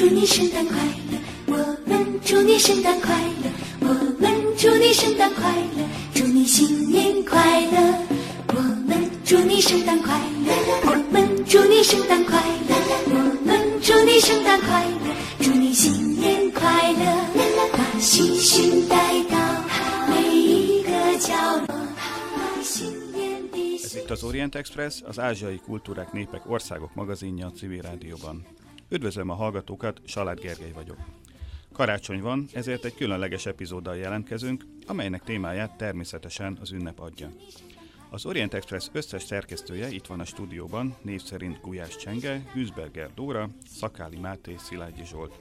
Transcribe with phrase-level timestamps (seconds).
[0.00, 0.78] 祝你圣诞快
[1.12, 3.14] 乐，我们祝你圣诞快
[3.44, 7.76] 乐，我们祝你圣诞快乐，祝你新年快乐，
[8.48, 10.54] 我们祝你圣诞快乐，
[10.86, 12.74] 我们祝你圣诞快乐，
[13.12, 17.04] 我们祝你圣诞快乐，祝你新年快乐，
[17.76, 19.36] 把喜讯带到
[20.08, 28.46] 每一个角落，把新年的 Ez itt az Orient Express, az Ázsiai Kultúrák, Népek, Országok magazinja a civil rádióban.
[28.92, 30.98] Üdvözlöm a hallgatókat, Salád Gergely vagyok.
[31.72, 37.30] Karácsony van, ezért egy különleges epizóddal jelentkezünk, amelynek témáját természetesen az ünnep adja.
[38.10, 43.48] Az Orient Express összes szerkesztője itt van a stúdióban, név szerint Gulyás Csenge, Hűzberger Dóra,
[43.66, 45.38] Szakáli Máté, Szilágyi Zsolt.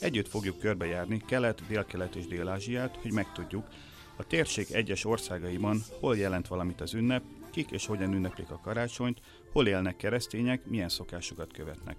[0.00, 3.66] Együtt fogjuk körbejárni Kelet, Dél-Kelet és Dél-Ázsiát, hogy megtudjuk,
[4.16, 9.20] a térség egyes országaiban hol jelent valamit az ünnep, kik és hogyan ünneplik a karácsonyt,
[9.52, 11.96] hol élnek keresztények, milyen szokásokat követnek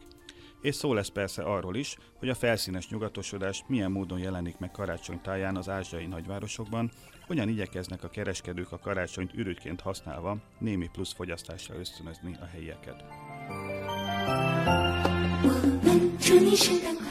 [0.62, 5.22] és szó lesz persze arról is, hogy a felszínes nyugatosodás milyen módon jelenik meg karácsony
[5.22, 6.92] táján az ázsiai nagyvárosokban,
[7.28, 13.04] hogyan igyekeznek a kereskedők a karácsonyt ürügyként használva némi plusz fogyasztásra ösztönözni a helyieket.
[13.50, 14.99] Música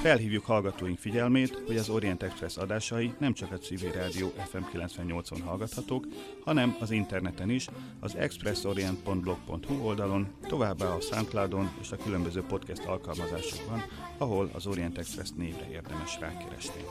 [0.02, 5.38] Felhívjuk hallgatóink figyelmét, hogy az Orient Express adásai nem csak a civil rádió FM 98-on
[5.44, 6.06] hallgathatók,
[6.44, 7.66] hanem az interneten is,
[8.00, 13.82] az expressorient.blog.hu oldalon, továbbá a Soundcloudon és a különböző podcast alkalmazásokban,
[14.18, 16.82] ahol az Orient Express névre érdemes rákeresni.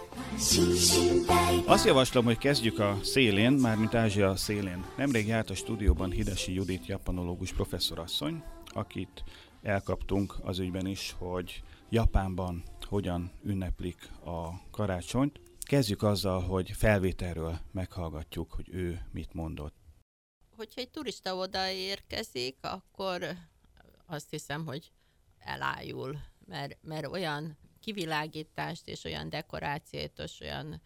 [1.66, 4.86] Azt javaslom, hogy kezdjük a szélén, mármint Ázsia szélén.
[4.98, 9.24] Nemrég járt a stúdióban Hidesi Judit japanológus professzorasszony, akit
[9.62, 15.40] elkaptunk az ügyben is, hogy Japánban hogyan ünneplik a karácsonyt.
[15.60, 19.76] Kezdjük azzal, hogy felvételről meghallgatjuk, hogy ő mit mondott.
[20.56, 23.38] hogyha egy turista oda érkezik, akkor
[24.06, 24.92] azt hiszem, hogy
[25.40, 30.82] elájul, mert, mert olyan kivilágítást és olyan dekorációt, és olyan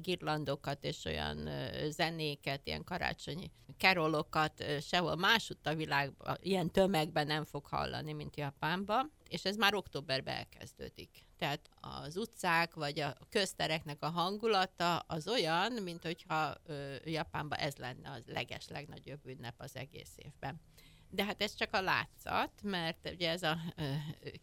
[0.00, 1.48] girlandokat és olyan
[1.90, 8.36] zenéket, ilyen karácsonyi kerolokat eh, sehol másutt a világban, ilyen tömegben nem fog hallani, mint
[8.36, 11.24] Japánban, és ez már októberben elkezdődik.
[11.38, 16.54] Tehát az utcák vagy a köztereknek a hangulata az olyan, mint hogyha
[17.04, 20.60] Japánban ez lenne az leges legnagyobb ünnep az egész évben.
[21.16, 23.58] De hát ez csak a látszat, mert ugye ez a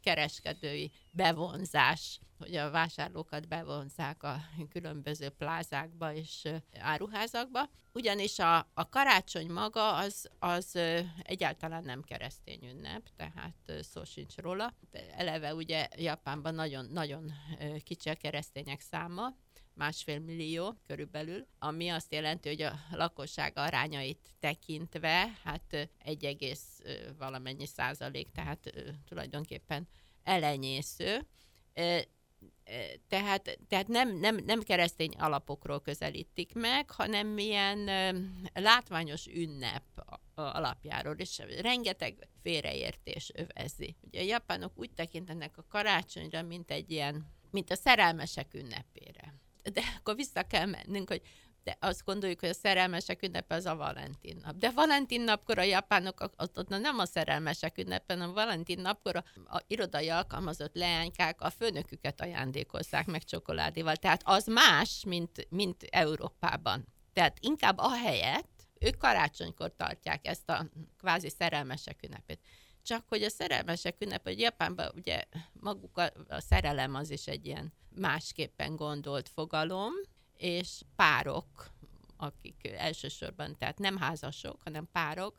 [0.02, 6.48] kereskedői bevonzás, hogy a vásárlókat bevonzák a különböző plázákba és
[6.80, 7.70] áruházakba.
[7.92, 10.80] Ugyanis a, a karácsony maga az, az
[11.24, 14.74] egyáltalán nem keresztény ünnep, tehát szó sincs róla.
[15.16, 17.32] Eleve ugye Japánban nagyon, nagyon
[17.84, 19.36] kicsi a keresztények száma,
[19.74, 26.82] másfél millió körülbelül, ami azt jelenti, hogy a lakosság arányait tekintve, hát egy egész
[27.18, 28.74] valamennyi százalék, tehát
[29.08, 29.88] tulajdonképpen
[30.24, 31.28] elenyésző.
[33.08, 38.20] Tehát, tehát nem, nem, nem keresztény alapokról közelítik meg, hanem milyen ö,
[38.54, 39.84] látványos ünnep
[40.36, 43.96] alapjáról, és rengeteg félreértés övezi.
[44.02, 49.34] Ugye a japánok úgy tekintenek a karácsonyra, mint egy ilyen, mint a szerelmesek ünnepére.
[49.72, 51.22] De akkor vissza kell mennünk, hogy
[51.64, 54.58] de azt gondoljuk, hogy a szerelmesek ünnepe az a Valentin nap.
[54.58, 59.16] De Valentin napkor a japánok ott, ott nem a szerelmesek ünnepen, hanem a Valentin napkor
[59.16, 59.24] a,
[59.56, 63.96] a irodai alkalmazott leánykák a főnöküket ajándékozzák meg csokoládéval.
[63.96, 66.86] Tehát az más, mint, mint Európában.
[67.14, 70.66] Tehát inkább a helyett ők karácsonykor tartják ezt a
[70.98, 72.40] kvázi szerelmesek ünnepét.
[72.84, 75.24] Csak hogy a szerelmesek ünnep, hogy Japánban ugye
[75.54, 79.94] maguk a, a szerelem az is egy ilyen másképpen gondolt fogalom,
[80.38, 81.72] és párok,
[82.18, 85.36] akik elsősorban, tehát nem házasok, hanem párok,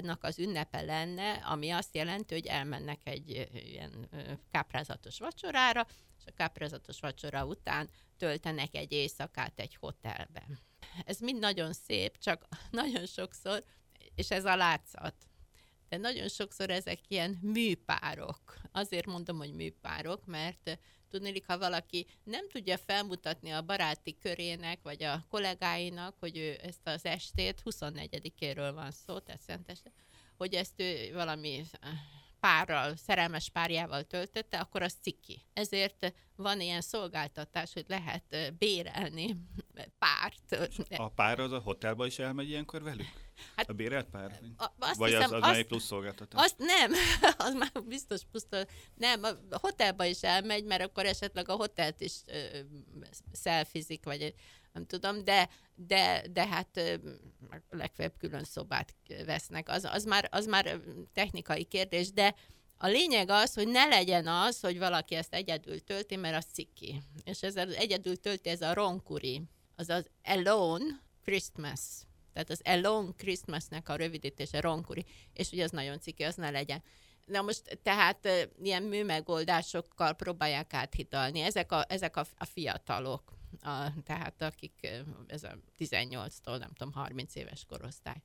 [0.00, 4.08] nak az ünnepe lenne, ami azt jelenti, hogy elmennek egy ilyen
[4.50, 5.86] káprázatos vacsorára,
[6.18, 10.58] és a káprázatos vacsora után töltenek egy éjszakát egy hotelben.
[11.04, 13.64] Ez mind nagyon szép, csak nagyon sokszor,
[14.14, 15.14] és ez a látszat,
[15.88, 18.56] de nagyon sokszor ezek ilyen műpárok.
[18.72, 20.78] Azért mondom, hogy műpárok, mert
[21.10, 26.86] tudnélik, ha valaki nem tudja felmutatni a baráti körének, vagy a kollégáinak, hogy ő ezt
[26.86, 29.92] az estét, 24-éről van szó, tehát szenteste,
[30.36, 31.90] hogy ezt ő valami eh,
[32.40, 35.44] párral, szerelmes párjával töltötte, akkor az ciki.
[35.52, 39.36] Ezért van ilyen szolgáltatás, hogy lehet eh, bérelni
[39.98, 40.70] párt.
[40.96, 43.06] A pár az a hotelba is elmegy ilyenkor velük?
[43.56, 44.40] Hát- a bérelt pár?
[44.56, 46.44] A- azt Vagy az, hiszem, az azt- már egy plusz szolgáltatás?
[46.44, 46.92] Azt nem,
[47.48, 48.66] az már biztos puszta.
[48.94, 52.58] Nem, a hotelba is elmegy, mert akkor esetleg a hotelt is ö,
[53.32, 54.34] szelfizik, vagy
[54.78, 57.00] nem tudom, de, de, de hát
[57.70, 58.94] legfeljebb külön szobát
[59.26, 59.68] vesznek.
[59.68, 60.80] Az, az, már, az már
[61.12, 62.34] technikai kérdés, de
[62.76, 67.02] a lényeg az, hogy ne legyen az, hogy valaki ezt egyedül tölti, mert az ciki.
[67.24, 69.42] És ez az egyedül tölti, ez a ronkuri,
[69.76, 71.80] az az alone Christmas.
[72.32, 75.04] Tehát az alone Christmasnek a rövidítése ronkuri.
[75.32, 76.82] És ugye ez nagyon ciki, az ne legyen.
[77.26, 81.40] Na most tehát ilyen műmegoldásokkal próbálják áthidalni.
[81.40, 84.90] Ezek a, ezek a, a fiatalok, a, tehát akik
[85.26, 88.20] ez a 18-tól, nem tudom, 30 éves korosztály.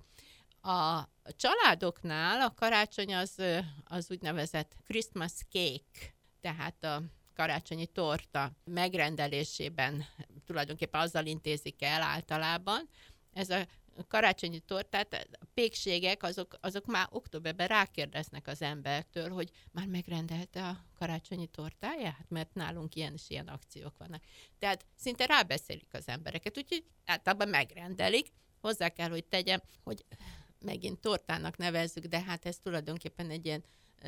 [0.62, 3.42] A családoknál a karácsony az,
[3.84, 7.02] az úgynevezett Christmas cake, tehát a
[7.36, 10.06] karácsonyi torta megrendelésében
[10.46, 12.90] tulajdonképpen azzal intézik el általában.
[13.34, 13.68] Ez a
[14.07, 20.86] karácsonyi tortát, a pékségek azok, azok már októberben rákérdeznek az embertől, hogy már megrendelte a
[20.98, 24.24] karácsonyi tortáját, mert nálunk ilyen és ilyen akciók vannak.
[24.60, 28.31] Tehát szinte rábeszélik az embereket, úgyhogy általában megrendelik.
[28.62, 30.06] Hozzá kell, hogy tegyem, hogy
[30.60, 33.63] megint tortának nevezzük, de hát ez tulajdonképpen egy ilyen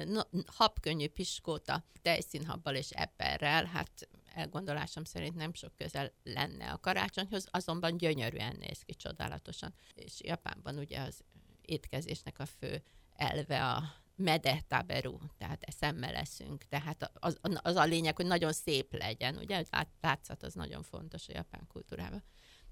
[0.06, 7.48] no, habkönnyű piskóta tejszínhabbal és eperrel, hát elgondolásom szerint nem sok közel lenne a karácsonyhoz,
[7.52, 9.74] azonban gyönyörűen néz ki, csodálatosan.
[9.94, 11.24] És Japánban ugye az
[11.62, 12.84] étkezésnek a fő
[13.14, 13.84] elve a
[14.16, 16.64] mede taberu, tehát eszemmel leszünk.
[16.64, 21.28] Tehát az, az a lényeg, hogy nagyon szép legyen, ugye, lát, látszat az nagyon fontos
[21.28, 22.24] a japán kultúrában.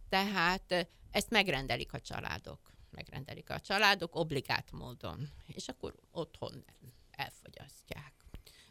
[0.10, 6.66] Tehát ezt megrendelik a családok megrendelik a családok obligát módon, és akkor otthon
[7.12, 8.23] elfogyasztják.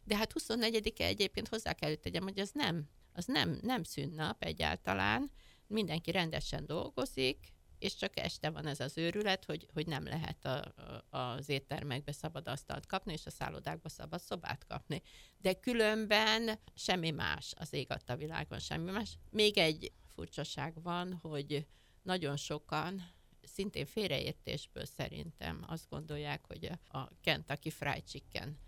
[0.04, 5.30] De hát 24-e egyébként hozzá kell tegyem, hogy az nem, az nem, nem szünnap egyáltalán,
[5.66, 10.74] mindenki rendesen dolgozik, és csak este van ez az őrület, hogy, hogy nem lehet a,
[11.10, 15.02] a, az éttermekbe szabad asztalt kapni, és a szállodákba szabad szobát kapni.
[15.38, 19.18] De különben semmi más az ég a világon, semmi más.
[19.30, 21.66] Még egy furcsaság van, hogy
[22.02, 23.02] nagyon sokan
[23.42, 28.58] szintén félreértésből szerintem azt gondolják, hogy a Kentucky Fried Chicken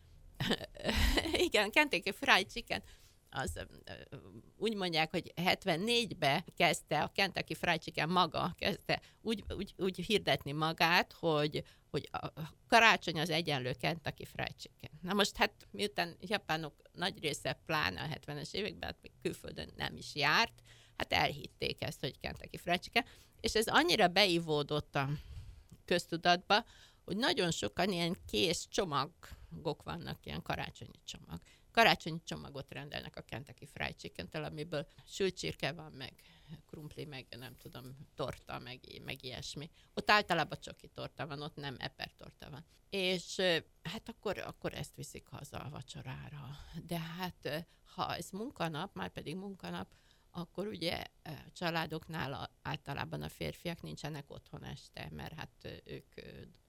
[1.47, 2.83] igen, Kentucky Fried Chicken
[3.35, 3.67] az
[4.57, 10.53] úgy mondják, hogy 74-be kezdte a Kentucky Fried Chicken maga, kezdte úgy, úgy, úgy hirdetni
[10.53, 12.33] magát, hogy, hogy a
[12.69, 14.91] karácsony az egyenlő Kentucky Fried Chicken.
[15.01, 19.97] Na most hát miután japánok nagy része pláne a 70-es években, hát még külföldön nem
[19.97, 20.63] is járt,
[20.97, 23.05] hát elhitték ezt, hogy Kentucky Fried Chicken,
[23.41, 25.09] és ez annyira beivódott a
[25.85, 26.65] köztudatba,
[27.05, 28.67] hogy nagyon sokan ilyen kész
[29.55, 31.41] csomagok vannak, ilyen karácsonyi csomag.
[31.71, 36.13] Karácsonyi csomagot rendelnek a Kentucky Fried chicken amiből sült csirke van, meg
[36.67, 39.71] krumpli, meg nem tudom, torta, meg, meg ilyesmi.
[39.95, 42.65] Ott általában csoki torta van, ott nem eper torta van.
[42.91, 43.41] És
[43.83, 46.57] hát akkor, akkor ezt viszik haza a vacsorára.
[46.87, 49.93] De hát ha ez munkanap, már pedig munkanap,
[50.37, 51.05] akkor ugye
[51.53, 56.13] családoknál általában a férfiak nincsenek otthon este, mert hát ők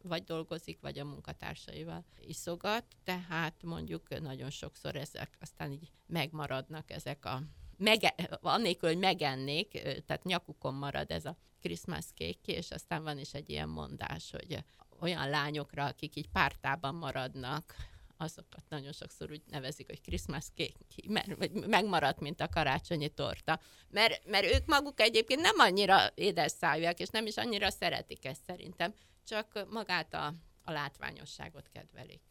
[0.04, 7.26] vagy dolgozik, vagy a munkatársaival iszogat, tehát mondjuk nagyon sokszor ezek aztán így megmaradnak ezek
[7.26, 7.42] a
[7.78, 9.72] mege, annélkül, hogy megennék,
[10.06, 14.64] tehát nyakukon marad ez a Christmas cake, és aztán van is egy ilyen mondás, hogy
[15.00, 17.76] olyan lányokra, akik így pártában maradnak,
[18.18, 20.74] azokat nagyon sokszor úgy nevezik, hogy Christmas cake,
[21.08, 23.60] mert megmaradt, mint a karácsonyi torta.
[23.90, 28.44] Mert, mert ők maguk egyébként nem annyira édes szájúak, és nem is annyira szeretik ezt
[28.48, 28.94] szerintem,
[29.28, 30.34] csak magát a,
[30.64, 32.22] a látványosságot kedvelik.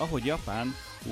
[0.00, 0.68] Ahogy Japán,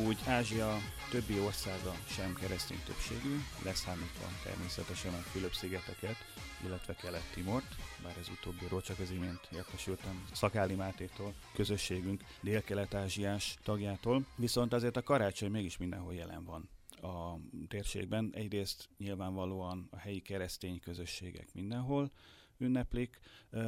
[0.07, 0.77] úgy Ázsia
[1.11, 6.17] többi országa sem keresztény többségű, leszámítva természetesen a Fülöp-szigeteket,
[6.65, 14.73] illetve Kelet-Timort, bár ez utóbbiról csak az imént értesültem Szakáli Mátétól, közösségünk dél-kelet-ázsiás tagjától, viszont
[14.73, 16.69] azért a karácsony mégis mindenhol jelen van
[17.13, 18.31] a térségben.
[18.35, 22.11] Egyrészt nyilvánvalóan a helyi keresztény közösségek mindenhol,
[22.59, 23.19] ünneplik,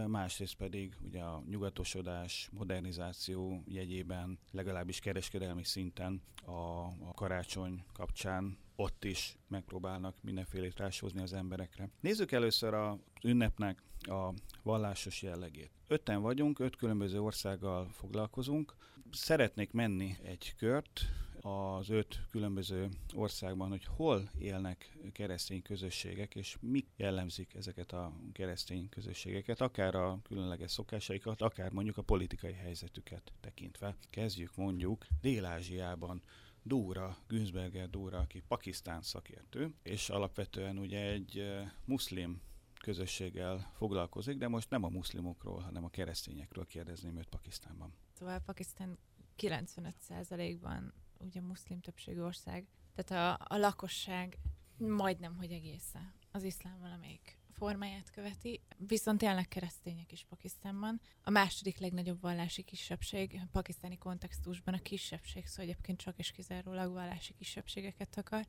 [0.07, 6.51] másrészt pedig ugye a nyugatosodás, modernizáció jegyében, legalábbis kereskedelmi szinten a,
[6.85, 11.89] a karácsony kapcsán ott is megpróbálnak mindenfélét ráshozni az emberekre.
[12.01, 15.71] Nézzük először az ünnepnek a vallásos jellegét.
[15.87, 18.75] Ötten vagyunk, öt különböző országgal foglalkozunk.
[19.11, 21.01] Szeretnék menni egy kört,
[21.43, 28.89] az öt különböző országban, hogy hol élnek keresztény közösségek, és mi jellemzik ezeket a keresztény
[28.89, 33.97] közösségeket, akár a különleges szokásaikat, akár mondjuk a politikai helyzetüket tekintve.
[34.11, 36.23] Kezdjük mondjuk Dél-Ázsiában.
[36.63, 41.45] Dóra, Günzberger Dóra, aki Pakisztán szakértő, és alapvetően ugye egy
[41.85, 42.41] muszlim
[42.81, 47.93] közösséggel foglalkozik, de most nem a muszlimokról, hanem a keresztényekről kérdezném őt Pakisztánban.
[48.13, 48.99] Szóval Pakisztán
[49.39, 54.39] 95%-ban ugye muszlim többségű ország, tehát a, a lakosság
[54.77, 61.01] majdnem, hogy egészen az iszlám valamelyik formáját követi, viszont tényleg keresztények is Pakisztánban.
[61.23, 67.35] A második legnagyobb vallási kisebbség, pakisztáni kontextusban a kisebbség, szóval egyébként csak és kizárólag vallási
[67.35, 68.47] kisebbségeket akar.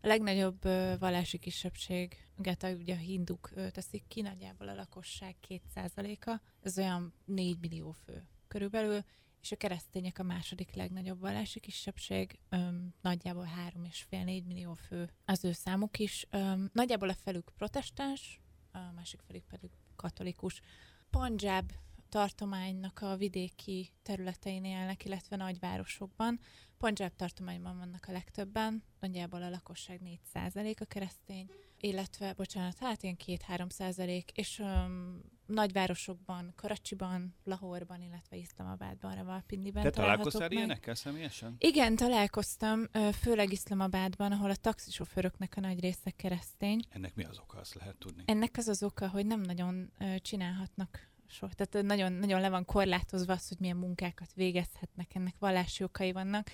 [0.00, 0.62] A legnagyobb
[0.98, 7.90] vallási kisebbséget ugye a hinduk teszik ki, nagyjából a lakosság 2%-a, ez olyan 4 millió
[8.04, 9.04] fő körülbelül,
[9.42, 15.52] és a keresztények a második legnagyobb vallási kisebbség, öm, nagyjából 3,5-4 millió fő az ő
[15.52, 16.26] számuk is.
[16.30, 18.40] Öm, nagyjából a felük protestáns,
[18.72, 20.60] a másik felük pedig katolikus.
[21.10, 21.72] Punjab
[22.08, 26.40] tartománynak a vidéki területein élnek, illetve nagyvárosokban.
[26.78, 30.00] Punjab tartományban vannak a legtöbben, nagyjából a lakosság
[30.34, 38.36] 4% a keresztény, illetve, bocsánat, hát ilyen 2-3 százalék, és um, nagyvárosokban, Karacsiban, Lahorban, illetve
[38.36, 41.54] Iszlamabadban, Ravalpindiben Te találkoztál ilyenekkel személyesen?
[41.58, 42.88] Igen, találkoztam,
[43.20, 46.80] főleg Iszlamabadban, ahol a taxisofőröknek a nagy része keresztény.
[46.88, 48.22] Ennek mi az oka, azt lehet tudni?
[48.26, 53.32] Ennek az az oka, hogy nem nagyon csinálhatnak sok, tehát nagyon, nagyon le van korlátozva
[53.32, 56.50] az, hogy milyen munkákat végezhetnek, ennek vallási okai vannak.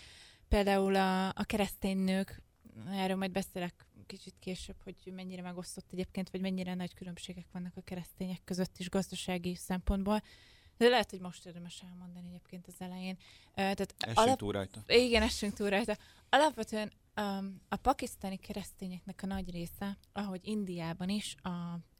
[0.49, 2.43] Például a, a keresztény nők,
[2.91, 7.81] erről majd beszélek kicsit később, hogy mennyire megosztott egyébként, vagy mennyire nagy különbségek vannak a
[7.81, 10.23] keresztények között is gazdasági szempontból.
[10.77, 13.19] De lehet, hogy most érdemes elmondani egyébként az elején.
[13.55, 14.39] Tehát essünk alap...
[14.39, 14.83] túl rajta.
[14.87, 15.97] Igen, essünk túl rajta.
[16.29, 21.49] Alapvetően um, a pakisztáni keresztényeknek a nagy része, ahogy Indiában is, a,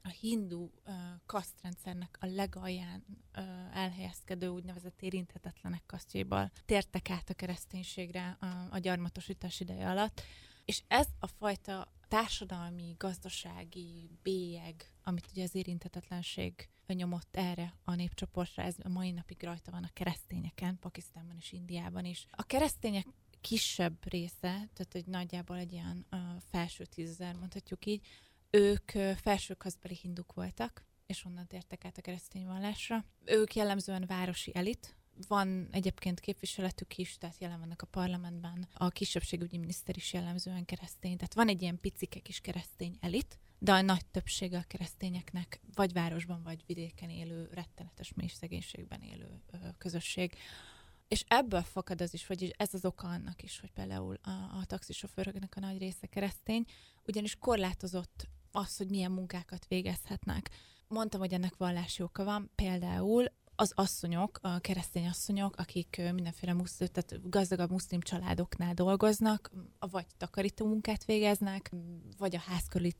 [0.01, 0.93] a hindu uh,
[1.25, 3.05] kasztrendszernek a legalján
[3.37, 10.21] uh, elhelyezkedő úgynevezett érinthetetlenek kasztjéból tértek át a kereszténységre a, a gyarmatosítás ideje alatt.
[10.65, 18.63] És ez a fajta társadalmi, gazdasági bélyeg, amit ugye az érintetetlenség nyomott erre a népcsoportra,
[18.63, 22.25] ez a mai napig rajta van a keresztényeken, Pakisztánban és Indiában is.
[22.31, 23.05] A keresztények
[23.41, 26.19] kisebb része, tehát egy nagyjából egy ilyen uh,
[26.51, 28.07] felső tízezer, mondhatjuk így,
[28.49, 33.05] ők uh, felsőkaszbeli hinduk voltak, és onnan tértek át a keresztény vallásra.
[33.23, 34.94] Ők jellemzően városi elit,
[35.27, 41.15] van egyébként képviseletük is, tehát jelen vannak a parlamentben, a kisebbségügyi miniszter is jellemzően keresztény,
[41.15, 45.93] tehát van egy ilyen picike kis keresztény elit, de a nagy többsége a keresztényeknek vagy
[45.93, 50.37] városban, vagy vidéken élő, rettenetes mély szegénységben élő ö, közösség.
[51.07, 54.65] És ebből fakad az is, hogy ez az oka annak is, hogy például a, a
[54.65, 56.65] taxisofőröknek a nagy része keresztény,
[57.05, 60.49] ugyanis korlátozott az, hogy milyen munkákat végezhetnek.
[60.87, 63.25] Mondtam, hogy ennek vallási oka van, például
[63.55, 70.65] az asszonyok, a keresztény asszonyok, akik mindenféle muszlim, tehát gazdagabb muszlim családoknál dolgoznak, vagy takarító
[70.65, 71.71] munkát végeznek,
[72.17, 72.93] vagy a ház körüli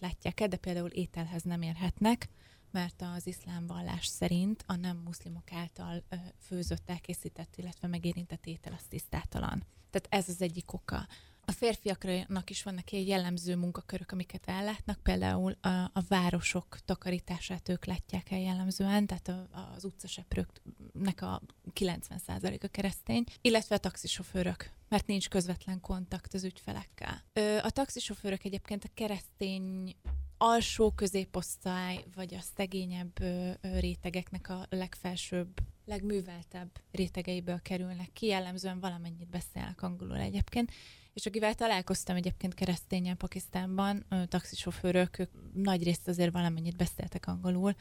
[0.00, 2.28] látják de például ételhez nem érhetnek,
[2.70, 6.04] mert az iszlám vallás szerint a nem muszlimok által
[6.38, 9.64] főzött, elkészített, illetve megérintett étel az tisztátalan.
[9.90, 11.06] Tehát ez az egyik oka.
[11.48, 17.84] A férfiaknak is vannak egy jellemző munkakörök, amiket ellátnak, például a, a városok takarítását ők
[17.84, 21.42] látják el jellemzően, tehát a, az utcaseprőknek a
[21.74, 27.22] 90%-a keresztény, illetve a taxisofőrök, mert nincs közvetlen kontakt az ügyfelekkel.
[27.62, 29.96] A taxisofőrök egyébként a keresztény
[30.38, 33.18] alsó középosztály, vagy a szegényebb
[33.60, 40.72] rétegeknek a legfelsőbb, legműveltebb rétegeiből kerülnek ki, jellemzően valamennyit beszélnek angolul egyébként,
[41.12, 47.74] és akivel találkoztam egyébként keresztényen Pakisztánban, taxisofőrök, ők nagy részt azért valamennyit beszéltek angolul,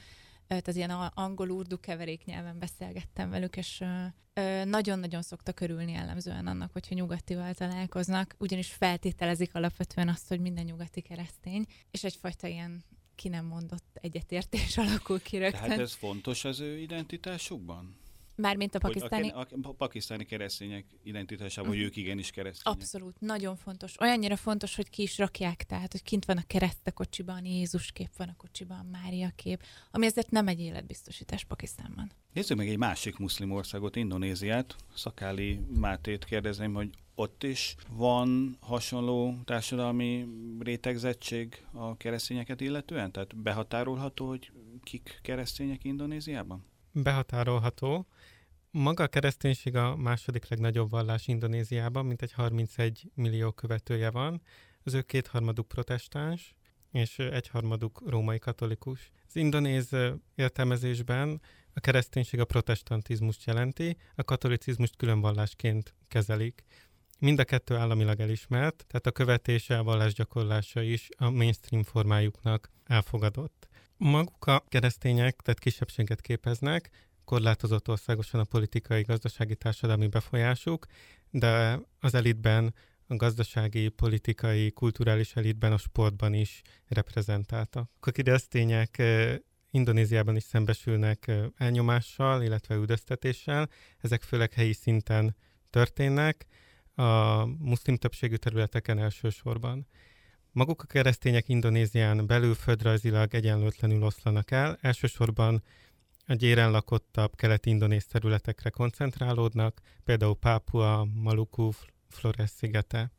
[0.48, 3.84] tehát ilyen angol-urdu keverék nyelven beszélgettem velük, és
[4.64, 11.02] nagyon-nagyon szoktak örülni jellemzően annak, hogyha nyugatival találkoznak, ugyanis feltételezik alapvetően azt, hogy minden nyugati
[11.02, 12.84] keresztény, és egyfajta ilyen
[13.16, 15.62] ki nem mondott egyetértés alakul ki rögtön.
[15.62, 17.96] Tehát ez fontos az ő identitásukban?
[18.36, 19.30] Mármint a pakisztáni...
[19.30, 21.84] a, a, a pakisztáni keresztények identitásában, uh-huh.
[21.84, 22.80] hogy ők igenis keresztények.
[22.80, 24.00] Abszolút, nagyon fontos.
[24.00, 27.92] Olyannyira fontos, hogy ki is rakják, tehát, hogy kint van a kereszt a kocsiban, Jézus
[27.92, 32.12] kép van a kocsiban, Mária kép, ami ezért nem egy életbiztosítás Pakisztánban.
[32.34, 34.76] Nézzük meg egy másik muszlim országot, Indonéziát.
[34.96, 40.28] Szakáli Mátét kérdezném, hogy ott is van hasonló társadalmi
[40.60, 43.12] rétegzettség a keresztényeket illetően?
[43.12, 44.52] Tehát behatárolható, hogy
[44.84, 46.66] kik keresztények Indonéziában?
[46.92, 48.06] Behatárolható.
[48.78, 54.42] Maga a kereszténység a második legnagyobb vallás Indonéziában, mint egy 31 millió követője van.
[54.84, 56.56] Az ő kétharmaduk protestáns,
[56.92, 59.12] és egyharmaduk római katolikus.
[59.28, 59.90] Az indonéz
[60.36, 61.42] értelmezésben
[61.74, 66.64] a kereszténység a protestantizmust jelenti, a katolicizmust külön vallásként kezelik.
[67.20, 72.72] Mind a kettő államilag elismert, tehát a követése, a vallás gyakorlása is a mainstream formájuknak
[72.86, 73.68] elfogadott.
[73.98, 76.90] Maguk a keresztények, tehát kisebbséget képeznek,
[77.26, 80.86] korlátozott országosan a politikai, gazdasági, társadalmi befolyásuk,
[81.30, 82.74] de az elitben,
[83.08, 87.90] a gazdasági, politikai, kulturális elitben, a sportban is reprezentáltak.
[88.00, 89.02] A keresztények
[89.72, 93.70] Indonéziában is szembesülnek elnyomással, illetve üldöztetéssel.
[93.98, 95.36] Ezek főleg helyi szinten
[95.70, 96.46] történnek,
[96.96, 99.88] a muszlim többségű területeken elsősorban.
[100.52, 105.64] Maguk a keresztények Indonézián belül földrajzilag egyenlőtlenül oszlanak el, elsősorban
[106.28, 111.72] a gyéren lakottabb keleti-indonéz területekre koncentrálódnak, például Pápua, Maluku,
[112.10, 113.12] Flores szigete.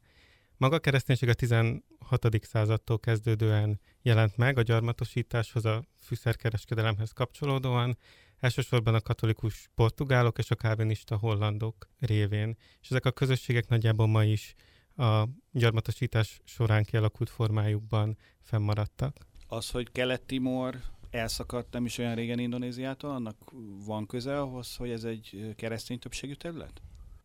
[0.57, 1.83] Maga a kereszténység a 16.
[2.41, 7.99] századtól kezdődően jelent meg a gyarmatosításhoz, a fűszerkereskedelemhez kapcsolódóan,
[8.39, 12.57] elsősorban a katolikus portugálok és a kávinista hollandok révén.
[12.81, 14.55] És ezek a közösségek nagyjából ma is
[14.97, 19.17] a gyarmatosítás során kialakult formájukban fennmaradtak.
[19.49, 20.81] Az, hogy Kelet-Timor
[21.17, 23.37] elszakadt nem is olyan régen Indonéziától, annak
[23.85, 26.83] van köze ahhoz, hogy ez egy keresztény többségű terület?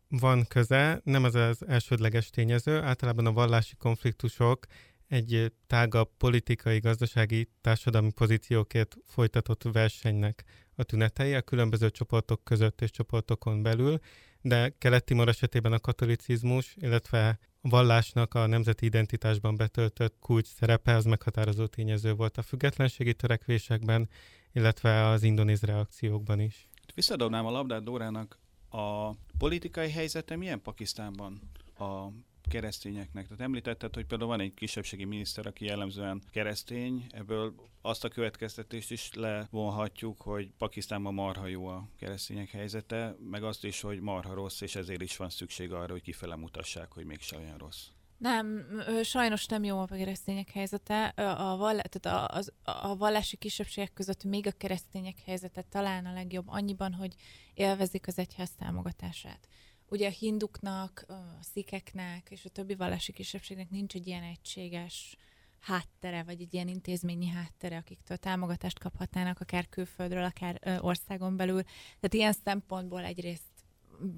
[0.08, 2.82] Van köze, nem az az elsődleges tényező.
[2.82, 4.66] Általában a vallási konfliktusok
[5.08, 10.44] egy tágabb politikai, gazdasági, társadalmi pozíciókért folytatott versenynek
[10.76, 14.00] a tünetei a különböző csoportok között és csoportokon belül,
[14.42, 21.66] de Kelet-Timor esetében a katolicizmus, illetve vallásnak a nemzeti identitásban betöltött kulcs szerepe az meghatározó
[21.66, 24.10] tényező volt a függetlenségi törekvésekben,
[24.54, 26.68] illetve az indonéz reakciókban is.
[26.96, 28.40] Visszadobnám a labdát Dórának.
[28.70, 31.42] A politikai helyzete milyen Pakisztánban?
[31.78, 32.08] A
[32.50, 33.24] keresztényeknek.
[33.24, 38.92] Tehát említetted, hogy például van egy kisebbségi miniszter, aki jellemzően keresztény, ebből azt a következtetést
[38.92, 44.62] is levonhatjuk, hogy Pakisztánban marha jó a keresztények helyzete, meg azt is, hogy marha rossz,
[44.62, 47.88] és ezért is van szükség arra, hogy kifele mutassák, hogy mégse olyan rossz.
[48.22, 48.66] Nem,
[49.04, 51.06] sajnos nem jó a keresztények helyzete.
[51.08, 56.14] A, vall- tehát a, az, a vallási kisebbségek között még a keresztények helyzete talán a
[56.14, 57.16] legjobb annyiban, hogy
[57.54, 59.48] élvezik az egyház támogatását.
[59.92, 65.18] Ugye a hinduknak, a szikeknek és a többi vallási kisebbségnek nincs egy ilyen egységes
[65.60, 71.62] háttere, vagy egy ilyen intézményi háttere, akiktől támogatást kaphatnának, akár külföldről, akár ö, országon belül.
[71.64, 73.52] Tehát ilyen szempontból egyrészt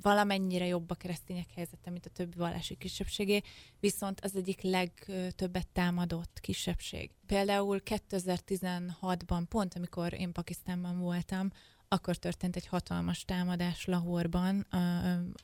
[0.01, 3.41] valamennyire jobb a keresztények helyzete, mint a többi vallási kisebbségé,
[3.79, 7.11] viszont az egyik legtöbbet támadott kisebbség.
[7.25, 11.51] Például 2016-ban, pont amikor én Pakisztánban voltam,
[11.93, 14.77] akkor történt egy hatalmas támadás Lahorban a,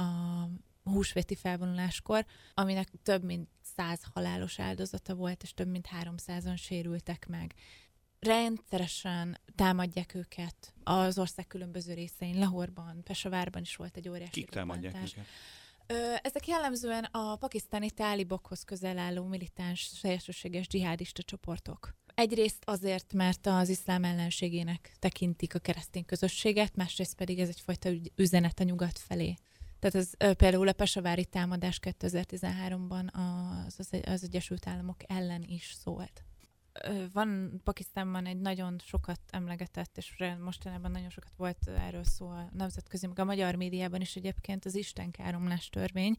[0.04, 0.50] a
[0.84, 7.54] húsvéti felvonuláskor, aminek több mint száz halálos áldozata volt, és több mint 300-an sérültek meg.
[8.20, 14.96] Rendszeresen támadják őket az ország különböző részein, Lahorban, Pesavárban is volt egy óriási Kik támadják
[14.96, 15.26] őket?
[16.22, 21.96] Ezek jellemzően a pakisztáni tálibokhoz közel álló militáns, szélsőséges dzsihádista csoportok.
[22.20, 28.60] Egyrészt azért, mert az iszlám ellenségének tekintik a keresztény közösséget, másrészt pedig ez egyfajta üzenet
[28.60, 29.36] a nyugat felé.
[29.80, 33.12] Tehát ez például a Pesavári támadás 2013-ban
[33.68, 36.24] az, az, az Egyesült Államok ellen is szólt.
[37.14, 43.08] Van Pakisztánban egy nagyon sokat emlegetett, és mostanában nagyon sokat volt erről szó a nemzetközi,
[43.08, 46.16] meg a magyar médiában is egyébként az istenkáromlás törvény.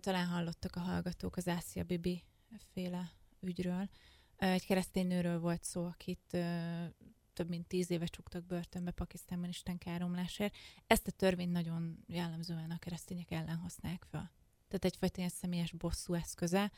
[0.00, 2.24] Talán hallottak a hallgatók az Ásia Bibi
[2.72, 3.88] féle ügyről
[4.36, 6.36] egy keresztény nőről volt szó, akit
[7.32, 10.54] több mint tíz éve csuktak börtönbe Pakisztánban istenkáromlásért.
[10.86, 14.32] Ezt a törvényt nagyon jellemzően a keresztények ellen használják fel.
[14.68, 16.72] Tehát egyfajta ilyen személyes bosszú eszköze.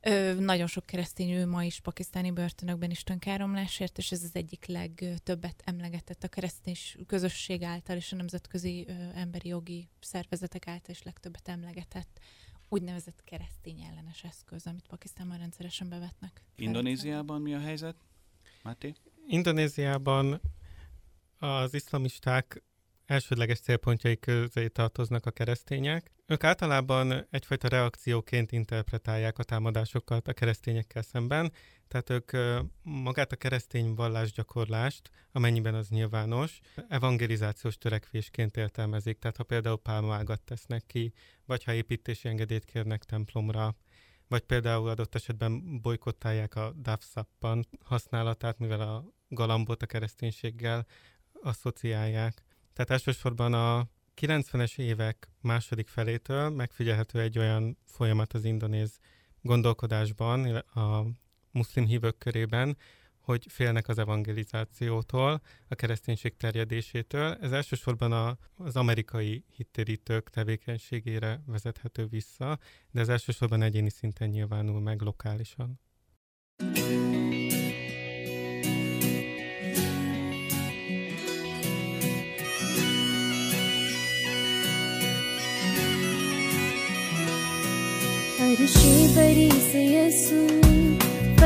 [0.00, 4.66] Ö, nagyon sok keresztény ő ma is pakisztáni börtönökben is tönkáromlásért, és ez az egyik
[4.66, 11.02] legtöbbet emlegetett a keresztény közösség által és a nemzetközi ö, emberi jogi szervezetek által is
[11.02, 12.20] legtöbbet emlegetett
[12.68, 16.42] úgynevezett keresztény ellenes eszköz, amit Pakisztánban rendszeresen bevetnek.
[16.56, 17.96] Indonéziában mi a helyzet?
[18.62, 18.94] Máté?
[19.26, 20.40] Indonéziában
[21.38, 22.62] az iszlamisták
[23.06, 26.10] elsődleges célpontjai közé tartoznak a keresztények.
[26.26, 31.52] Ők általában egyfajta reakcióként interpretálják a támadásokat a keresztényekkel szemben,
[31.88, 32.30] tehát ők
[32.82, 39.18] magát a keresztény vallásgyakorlást, amennyiben az nyilvános, evangelizációs törekvésként értelmezik.
[39.18, 41.12] Tehát ha például pálmágat tesznek ki,
[41.44, 43.76] vagy ha építési engedélyt kérnek templomra,
[44.28, 50.86] vagy például adott esetben bolykottálják a dávszappan használatát, mivel a galambot a kereszténységgel
[51.32, 52.42] asszociálják.
[52.76, 53.88] Tehát elsősorban a
[54.20, 58.98] 90-es évek második felétől megfigyelhető egy olyan folyamat az indonéz
[59.42, 61.06] gondolkodásban, a
[61.50, 62.76] muszlim hívők körében,
[63.20, 67.36] hogy félnek az evangelizációtól, a kereszténység terjedésétől.
[67.40, 72.58] Ez elsősorban a, az amerikai hittérítők tevékenységére vezethető vissza,
[72.90, 75.80] de ez elsősorban egyéni szinten nyilvánul meg lokálisan.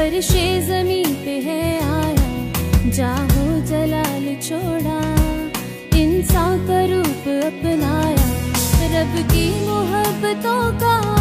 [0.00, 2.50] फर्शे जमी पे है आया।
[2.90, 5.00] जाहो जलाल छोड़ा।
[5.98, 8.26] इंसान का रूप अपनाया।
[8.94, 11.20] रब की मोहब्बतों का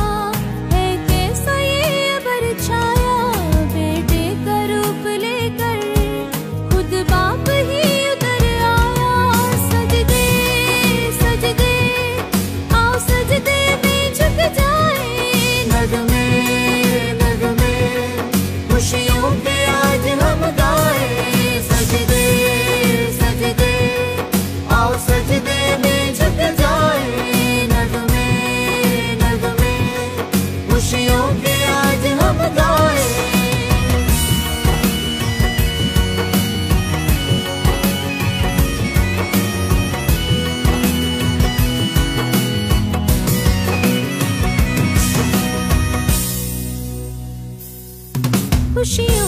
[48.89, 49.18] she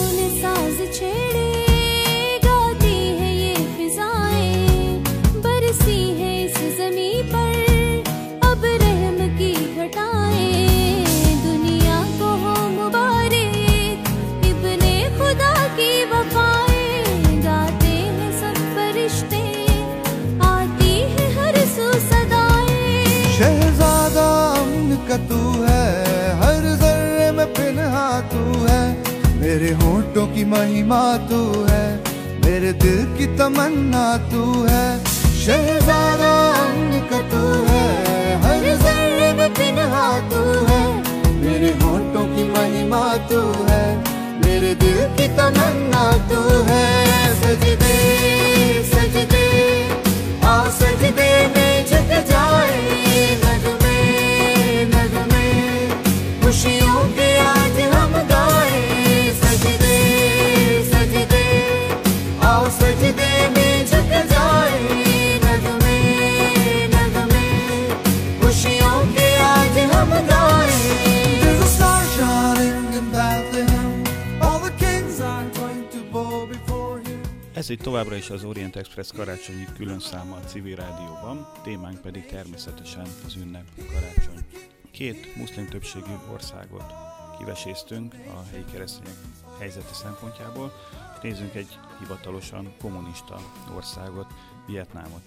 [79.02, 84.46] Express karácsonyi külön száma a civil rádióban, témánk pedig természetesen az ünnep karácsony.
[84.92, 86.94] Két muszlim többségű országot
[87.38, 89.16] kiveséztünk a helyi keresztények
[89.60, 90.74] helyzete szempontjából,
[91.22, 93.40] nézzünk egy hivatalosan kommunista
[93.76, 94.28] országot,
[94.68, 95.22] Vietnámot.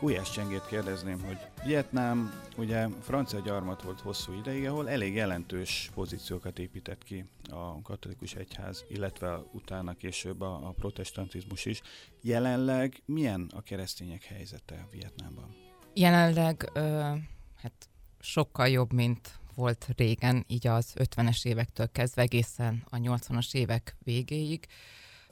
[0.00, 6.58] Gulyás Csengét kérdezném, hogy Vietnám ugye francia gyarmat volt hosszú ideig, ahol elég jelentős pozíciókat
[6.58, 11.82] épített ki a katolikus egyház, illetve utána később a, a protestantizmus is.
[12.22, 15.56] Jelenleg milyen a keresztények helyzete Vietnámban?
[15.94, 17.14] Jelenleg ö,
[17.56, 17.88] hát
[18.20, 24.66] sokkal jobb, mint volt régen, így az 50-es évektől kezdve egészen a 80-as évek végéig.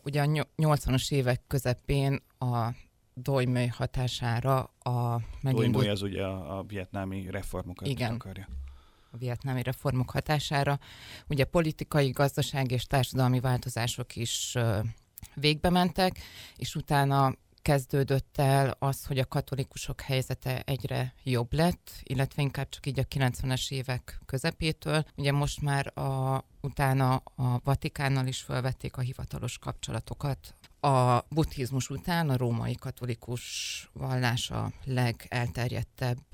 [0.02, 2.70] Ugye a 80-as évek közepén a
[3.20, 8.14] Dojmöly hatására a megindult Dojmoly az ugye a, a vietnámi reformokat Igen.
[8.14, 8.48] akarja.
[9.10, 10.78] a vietnámi reformok hatására.
[11.28, 14.78] Ugye politikai, gazdasági és társadalmi változások is ö,
[15.34, 16.18] végbe mentek,
[16.56, 17.34] és utána
[17.66, 23.04] kezdődött el az, hogy a katolikusok helyzete egyre jobb lett, illetve inkább csak így a
[23.04, 25.04] 90-es évek közepétől.
[25.16, 30.54] Ugye most már a, utána a Vatikánnal is felvették a hivatalos kapcsolatokat.
[30.80, 36.26] A buddhizmus után a római katolikus vallás a legelterjedtebb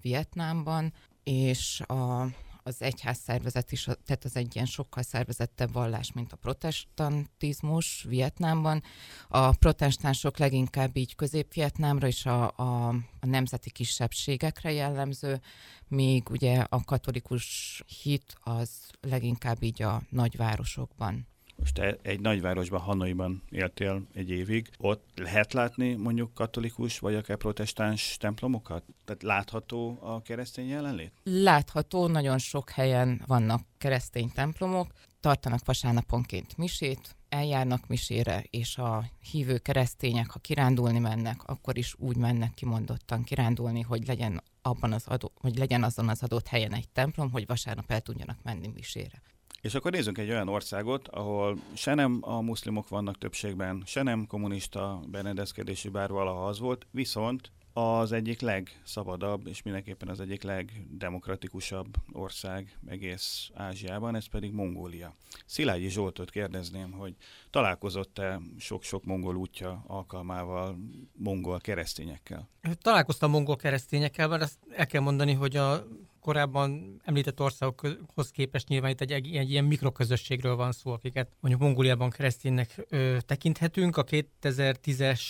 [0.00, 2.26] Vietnámban, és a
[2.62, 8.82] az egyház szervezet is, tehát az egy ilyen sokkal szervezettebb vallás, mint a protestantizmus Vietnámban.
[9.28, 12.88] A protestánsok leginkább így közép-vietnámra és a, a,
[13.20, 15.40] a nemzeti kisebbségekre jellemző,
[15.88, 21.26] míg ugye a katolikus hit az leginkább így a nagyvárosokban
[21.62, 27.36] most te egy nagyvárosban, Hanoiban éltél egy évig, ott lehet látni mondjuk katolikus vagy akár
[27.36, 28.84] protestáns templomokat?
[29.04, 31.12] Tehát látható a keresztény jelenlét?
[31.22, 39.58] Látható, nagyon sok helyen vannak keresztény templomok, tartanak vasárnaponként misét, eljárnak misére, és a hívő
[39.58, 45.32] keresztények, ha kirándulni mennek, akkor is úgy mennek kimondottan kirándulni, hogy legyen, abban az adó,
[45.34, 49.22] hogy legyen azon az adott helyen egy templom, hogy vasárnap el tudjanak menni misére.
[49.62, 54.26] És akkor nézzünk egy olyan országot, ahol se nem a muszlimok vannak többségben, se nem
[54.26, 61.94] kommunista berendezkedésű, bár valaha az volt, viszont az egyik legszabadabb, és mindenképpen az egyik legdemokratikusabb
[62.12, 65.14] ország egész Ázsiában, ez pedig Mongólia.
[65.46, 67.14] Szilágyi Zsoltot kérdezném, hogy
[67.50, 70.78] találkozott-e sok-sok mongol útja alkalmával
[71.12, 72.48] mongol keresztényekkel?
[72.80, 75.86] Találkoztam mongol keresztényekkel, mert azt el kell mondani, hogy a
[76.22, 81.62] korábban említett országokhoz képest nyilván itt egy, egy, egy ilyen mikroközösségről van szó, akiket mondjuk
[81.62, 83.96] Mongóliában kereszténynek ö, tekinthetünk.
[83.96, 85.20] A 2010-es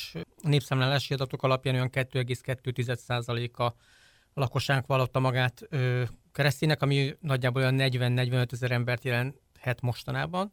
[0.42, 6.02] népszámlálási adatok alapján olyan 2,2%-a a lakosság vallotta magát ö,
[6.32, 10.52] kereszténynek, ami nagyjából olyan 40-45 ezer embert jelenthet mostanában.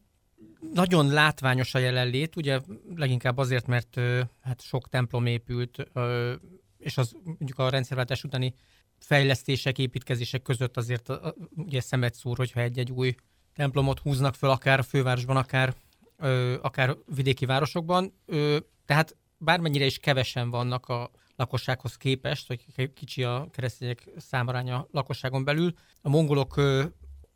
[0.73, 2.60] Nagyon látványos a jelenlét, ugye
[2.95, 6.34] leginkább azért, mert ö, hát sok templom épült, ö,
[6.78, 8.54] és az mondjuk a rendszerváltás utáni
[9.00, 13.16] fejlesztések, építkezések között azért a, a, ugye szemet szúr, hogyha egy-egy új
[13.56, 15.74] templomot húznak föl, akár a fővárosban, akár,
[16.18, 18.14] ö, akár vidéki városokban.
[18.26, 24.88] Ö, tehát bármennyire is kevesen vannak a lakossághoz képest, vagy kicsi a keresztények számaránya a
[24.92, 26.84] lakosságon belül, a mongolok ö,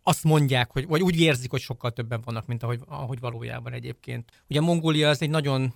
[0.03, 4.31] azt mondják, hogy, vagy úgy érzik, hogy sokkal többen vannak, mint ahogy, ahogy valójában egyébként.
[4.49, 5.73] Ugye Mongólia az egy nagyon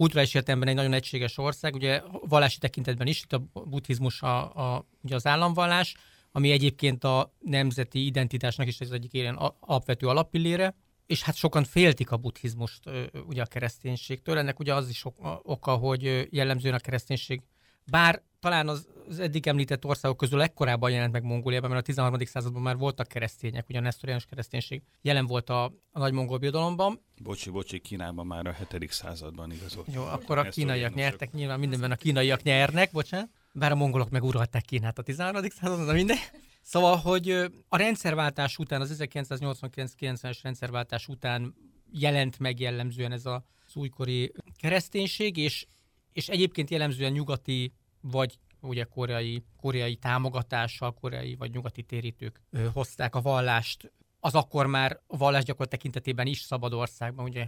[0.00, 4.86] kulturális értelemben egy nagyon egységes ország, ugye vallási tekintetben is, itt a buddhizmus a, a,
[5.02, 5.94] ugye az államvallás,
[6.32, 10.74] ami egyébként a nemzeti identitásnak is az egyik ilyen alapvető alapillére,
[11.06, 12.80] és hát sokan féltik a buddhizmust
[13.26, 14.38] ugye a kereszténységtől.
[14.38, 15.04] Ennek ugye az is
[15.42, 17.42] oka, hogy jellemzően a kereszténység,
[17.90, 22.24] bár talán az, az eddig említett országok közül legkorábban jelent meg Mongóliában, mert a 13.
[22.24, 27.00] században már voltak keresztények, ugye a nesztoriánus kereszténység jelen volt a, a nagy mongol birodalomban.
[27.22, 28.92] Bocsi, bocsi, Kínában már a 7.
[28.92, 29.86] században igazolt.
[29.94, 33.28] Jó, akkor a kínaiak nyertek, nyilván mindenben a kínaiak nyernek, bocsánat.
[33.52, 35.42] Bár a mongolok meguralták Kínát a 13.
[35.48, 36.16] században, de minden.
[36.62, 37.30] Szóval, hogy
[37.68, 41.54] a rendszerváltás után, az 1989-90-es rendszerváltás után
[41.92, 45.66] jelent meg jellemzően ez az újkori kereszténység, és,
[46.12, 53.14] és egyébként jellemzően nyugati vagy ugye koreai, koreai támogatással, koreai vagy nyugati térítők ö, hozták
[53.14, 53.92] a vallást.
[54.20, 57.46] Az akkor már a tekintetében is szabad országban, ugye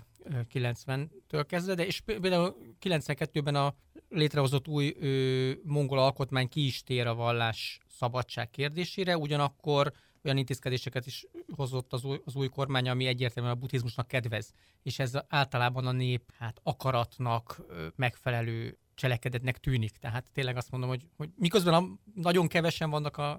[0.53, 3.75] 90-től kezdve, de és például 92-ben a
[4.09, 9.93] létrehozott új ö, mongol alkotmány ki is tér a vallás szabadság kérdésére, ugyanakkor
[10.25, 14.99] olyan intézkedéseket is hozott az új, az új kormány, ami egyértelműen a buddhizmusnak kedvez, és
[14.99, 17.61] ez általában a nép hát akaratnak
[17.97, 19.97] megfelelő cselekedetnek tűnik.
[19.97, 21.85] Tehát tényleg azt mondom, hogy, hogy miközben a,
[22.15, 23.31] nagyon kevesen vannak a,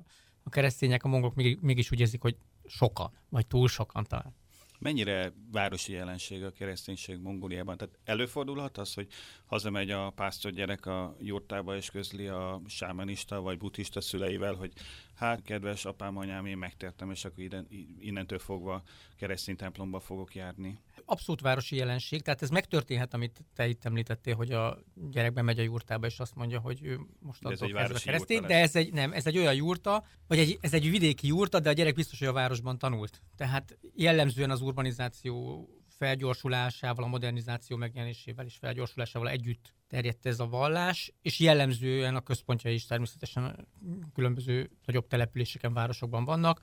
[0.44, 4.36] a keresztények, a mongolok mégis úgy érzik, hogy sokan, vagy túl sokan talán.
[4.80, 7.78] Mennyire városi jelenség a kereszténység Mongóliában?
[7.78, 9.08] Tehát előfordulhat az, hogy
[9.46, 14.74] hazamegy a pásztor gyerek a jurtába és közli a sámanista vagy buddhista szüleivel, hogy
[15.16, 17.66] hát kedves apám, anyám, én megtértem, és akkor
[18.00, 18.84] innentől fogva
[19.18, 24.52] keresztény templomba fogok járni abszolút városi jelenség, tehát ez megtörténhet, amit te itt említettél, hogy
[24.52, 24.78] a
[25.12, 28.76] gyerek bemegy a jurtába, és azt mondja, hogy ő most attól kezdve keresztény, de ez
[28.76, 31.96] egy, nem, ez egy olyan jurta, vagy egy, ez egy vidéki jurta, de a gyerek
[31.96, 33.22] biztos, hogy a városban tanult.
[33.36, 41.14] Tehát jellemzően az urbanizáció felgyorsulásával, a modernizáció megjelenésével és felgyorsulásával együtt terjedt ez a vallás,
[41.22, 43.68] és jellemzően a központja is természetesen
[44.14, 46.62] különböző nagyobb településeken, városokban vannak.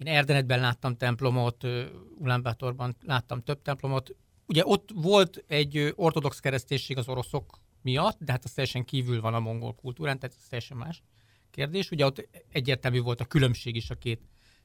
[0.00, 1.64] Én Erdenetben láttam templomot,
[2.18, 4.16] Ulánbátorban láttam több templomot.
[4.46, 9.34] Ugye ott volt egy ortodox kereszténység az oroszok miatt, de hát az teljesen kívül van
[9.34, 11.02] a mongol kultúrán, tehát ez teljesen más
[11.50, 11.90] kérdés.
[11.90, 14.20] Ugye ott egyértelmű volt a különbség is a két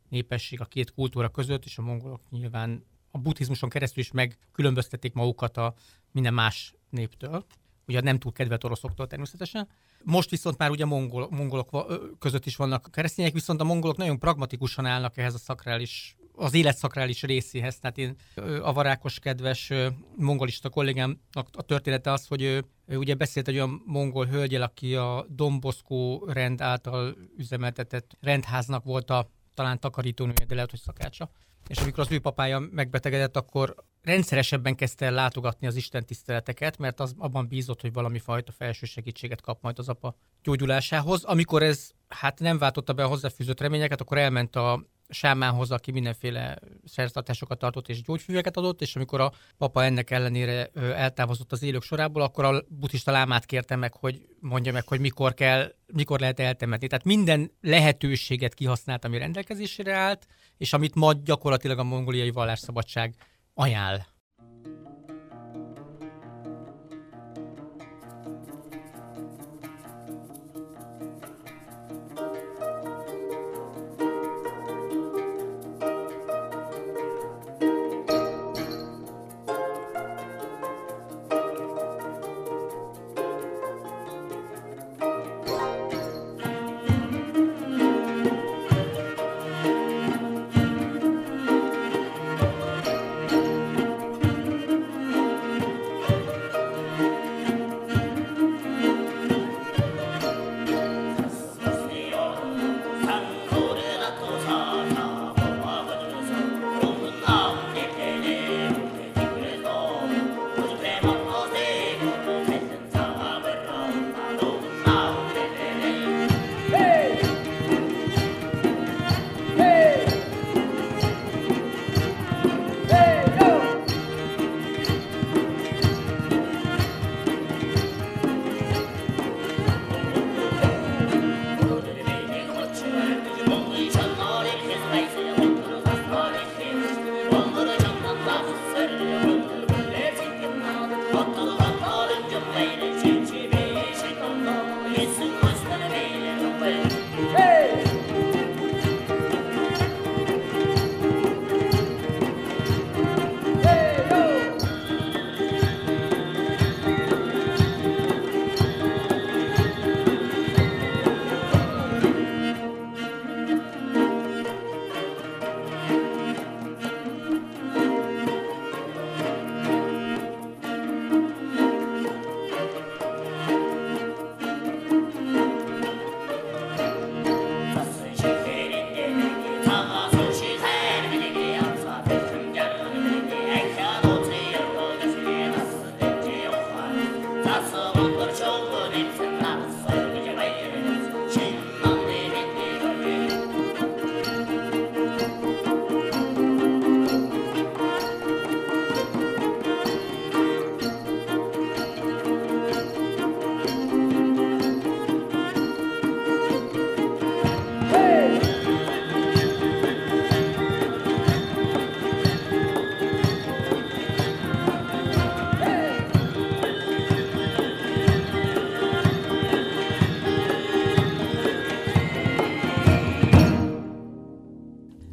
[0.10, 5.58] népesség, a két kultúra között, és a mongolok nyilván a buddhizmuson keresztül is megkülönböztették magukat
[5.58, 5.74] a
[6.12, 7.46] minden más néptől.
[7.88, 9.68] ugye nem túl kedvet oroszoktól természetesen.
[10.04, 14.86] Most viszont már ugye mongol, mongolok között is vannak keresztények, viszont a mongolok nagyon pragmatikusan
[14.86, 17.80] állnak ehhez a szakrális az élet szakrális részéhez.
[17.80, 18.16] Tehát én
[18.62, 19.72] a varákos kedves
[20.16, 24.96] mongolista kollégámnak a története az, hogy ő, ő ugye beszélt egy olyan mongol hölgyel, aki
[24.96, 31.30] a Domboszkó rend által üzemeltetett rendháznak volt a talán takarítónője, de lehet, hogy szakácsa.
[31.68, 33.76] És amikor az ő papája megbetegedett, akkor
[34.06, 38.86] rendszeresebben kezdte el látogatni az Isten tiszteleteket, mert az abban bízott, hogy valami fajta felső
[38.86, 41.24] segítséget kap majd az apa gyógyulásához.
[41.24, 46.60] Amikor ez hát nem váltotta be a hozzáfűzött reményeket, akkor elment a sámánhoz, aki mindenféle
[46.86, 52.22] szertartásokat tartott és gyógyfüveket adott, és amikor a papa ennek ellenére eltávozott az élők sorából,
[52.22, 56.88] akkor a buddhista lámát kérte meg, hogy mondja meg, hogy mikor kell, mikor lehet eltemetni.
[56.88, 63.16] Tehát minden lehetőséget kihasznált, ami rendelkezésére állt, és amit ma gyakorlatilag a mongoliai vallásszabadság
[63.56, 64.15] ajánl.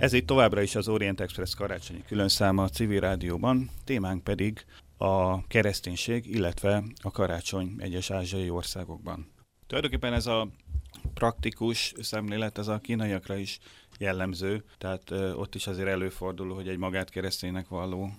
[0.03, 4.65] Ez itt továbbra is az Orient Express karácsonyi különszáma a civil rádióban, témánk pedig
[4.97, 9.33] a kereszténység, illetve a karácsony egyes ázsiai országokban.
[9.67, 10.49] Tulajdonképpen ez a
[11.15, 13.59] praktikus szemlélet, ez a kínaiakra is
[13.99, 18.11] jellemző, tehát ö, ott is azért előfordul, hogy egy magát kereszténynek valló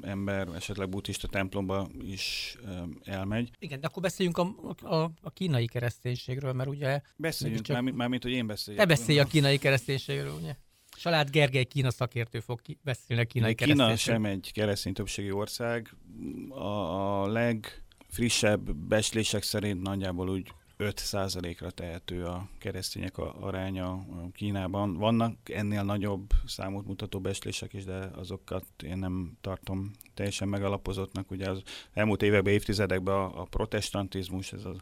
[0.00, 2.56] ember esetleg buddhista templomba is
[3.04, 3.50] elmegy.
[3.58, 7.00] Igen, de akkor beszéljünk a, a, a kínai kereszténységről, mert ugye...
[7.16, 8.82] Beszéljünk, csak- mármint, mármint, hogy én beszéljek.
[8.82, 10.56] Te beszélj a kínai kereszténységről, ugye?
[10.96, 15.96] Salád Gergely Kína szakértő fog ki- beszélni a kínai Kína sem egy keresztény többségi ország.
[16.48, 24.94] A, a legfrissebb becslések szerint nagyjából úgy 5%-ra tehető a keresztények aránya Kínában.
[24.94, 31.30] Vannak ennél nagyobb számot mutató becslések is, de azokat én nem tartom teljesen megalapozottnak.
[31.30, 34.76] Ugye az elmúlt években, évtizedekben a, a protestantizmus, ez az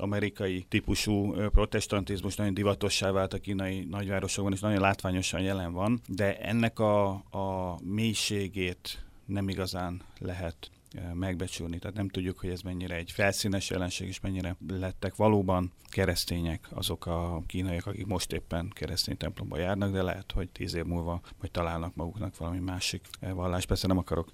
[0.00, 6.38] amerikai típusú protestantizmus nagyon divatossá vált a kínai nagyvárosokban, és nagyon látványosan jelen van, de
[6.38, 10.70] ennek a, a mélységét nem igazán lehet
[11.14, 11.78] megbecsülni.
[11.78, 17.06] Tehát nem tudjuk, hogy ez mennyire egy felszínes jelenség, és mennyire lettek valóban keresztények azok
[17.06, 21.50] a kínaiak, akik most éppen keresztény templomba járnak, de lehet, hogy tíz év múlva majd
[21.50, 23.66] találnak maguknak valami másik vallás.
[23.66, 24.32] Persze nem akarok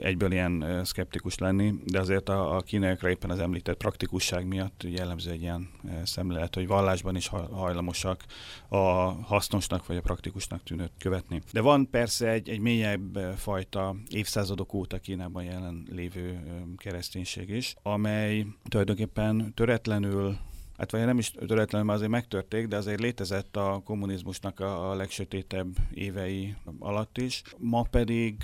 [0.00, 5.30] egyből ilyen szkeptikus lenni, de azért a, a kínaiakra éppen az említett praktikusság miatt jellemző
[5.30, 5.68] egy ilyen
[6.04, 8.24] szemlélet, hogy vallásban is hajlamosak
[8.68, 8.76] a
[9.22, 11.42] hasznosnak vagy a praktikusnak tűnőt követni.
[11.52, 16.40] De van persze egy, egy mélyebb fajta évszázadok óta Kínában jelen lévő
[16.76, 20.36] kereszténység is, amely tulajdonképpen töretlenül
[20.76, 25.66] hát vagy nem is töretlenül, azért megtörték, de azért létezett a kommunizmusnak a, a legsötétebb
[25.90, 27.42] évei alatt is.
[27.58, 28.42] Ma pedig,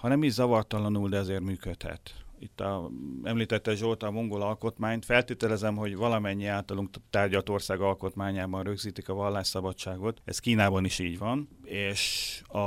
[0.00, 2.90] ha nem is zavartalanul, de azért működhet itt a,
[3.22, 10.20] említette Zsolt a mongol alkotmányt, feltételezem, hogy valamennyi általunk tárgyalt ország alkotmányában rögzítik a vallásszabadságot.
[10.24, 12.58] Ez Kínában is így van, és a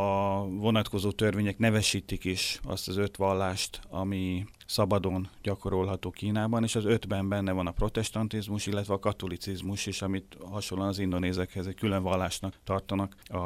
[0.47, 7.29] vonatkozó törvények nevesítik is azt az öt vallást, ami szabadon gyakorolható Kínában, és az ötben
[7.29, 12.53] benne van a protestantizmus, illetve a katolicizmus is, amit hasonlóan az indonézekhez egy külön vallásnak
[12.63, 13.37] tartanak a,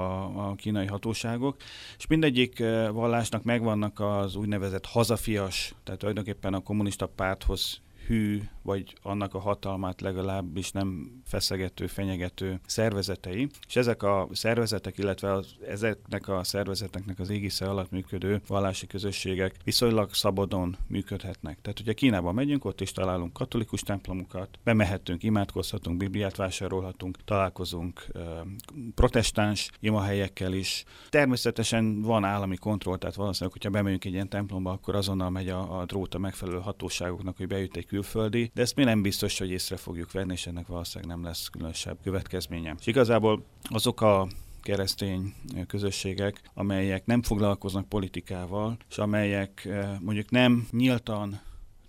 [0.50, 1.58] a kínai hatóságok.
[1.98, 8.96] És mindegyik eh, vallásnak megvannak az úgynevezett hazafias, tehát tulajdonképpen a kommunista párthoz hű, vagy
[9.02, 13.48] annak a hatalmát legalábbis nem feszegető, fenyegető szervezetei.
[13.68, 19.56] És ezek a szervezetek, illetve az, ezeknek a szervezeteknek az égisze alatt működő vallási közösségek
[19.64, 21.62] viszonylag szabadon működhetnek.
[21.62, 28.06] Tehát, hogyha Kínában megyünk, ott is találunk katolikus templomokat, bemehetünk, imádkozhatunk, Bibliát vásárolhatunk, találkozunk
[28.96, 30.84] protestáns imahelyekkel is.
[31.10, 35.80] Természetesen van állami kontroll, tehát valószínűleg, hogyha bemegyünk egy ilyen templomba, akkor azonnal megy a,
[35.80, 39.50] a drót a megfelelő hatóságoknak, hogy bejut egy külföldi, de ezt mi nem biztos, hogy
[39.50, 42.76] észre fogjuk venni, és ennek valószínűleg nem lesz különösebb következménye.
[42.80, 44.28] És igazából azok a
[44.62, 45.34] keresztény
[45.68, 49.68] közösségek, amelyek nem foglalkoznak politikával, és amelyek
[50.00, 51.42] mondjuk nem nyíltan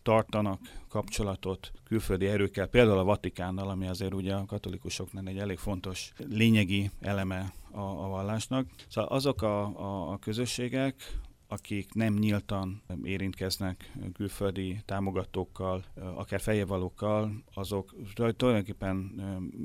[0.03, 6.13] tartanak kapcsolatot külföldi erőkkel, például a Vatikánnal, ami azért ugye a katolikusoknak egy elég fontos
[6.29, 8.67] lényegi eleme a, a vallásnak.
[8.89, 11.19] Szóval azok a, a, a közösségek,
[11.53, 15.85] akik nem nyíltan érintkeznek külföldi támogatókkal,
[16.15, 18.97] akár fejévalókkal, azok tulajdonképpen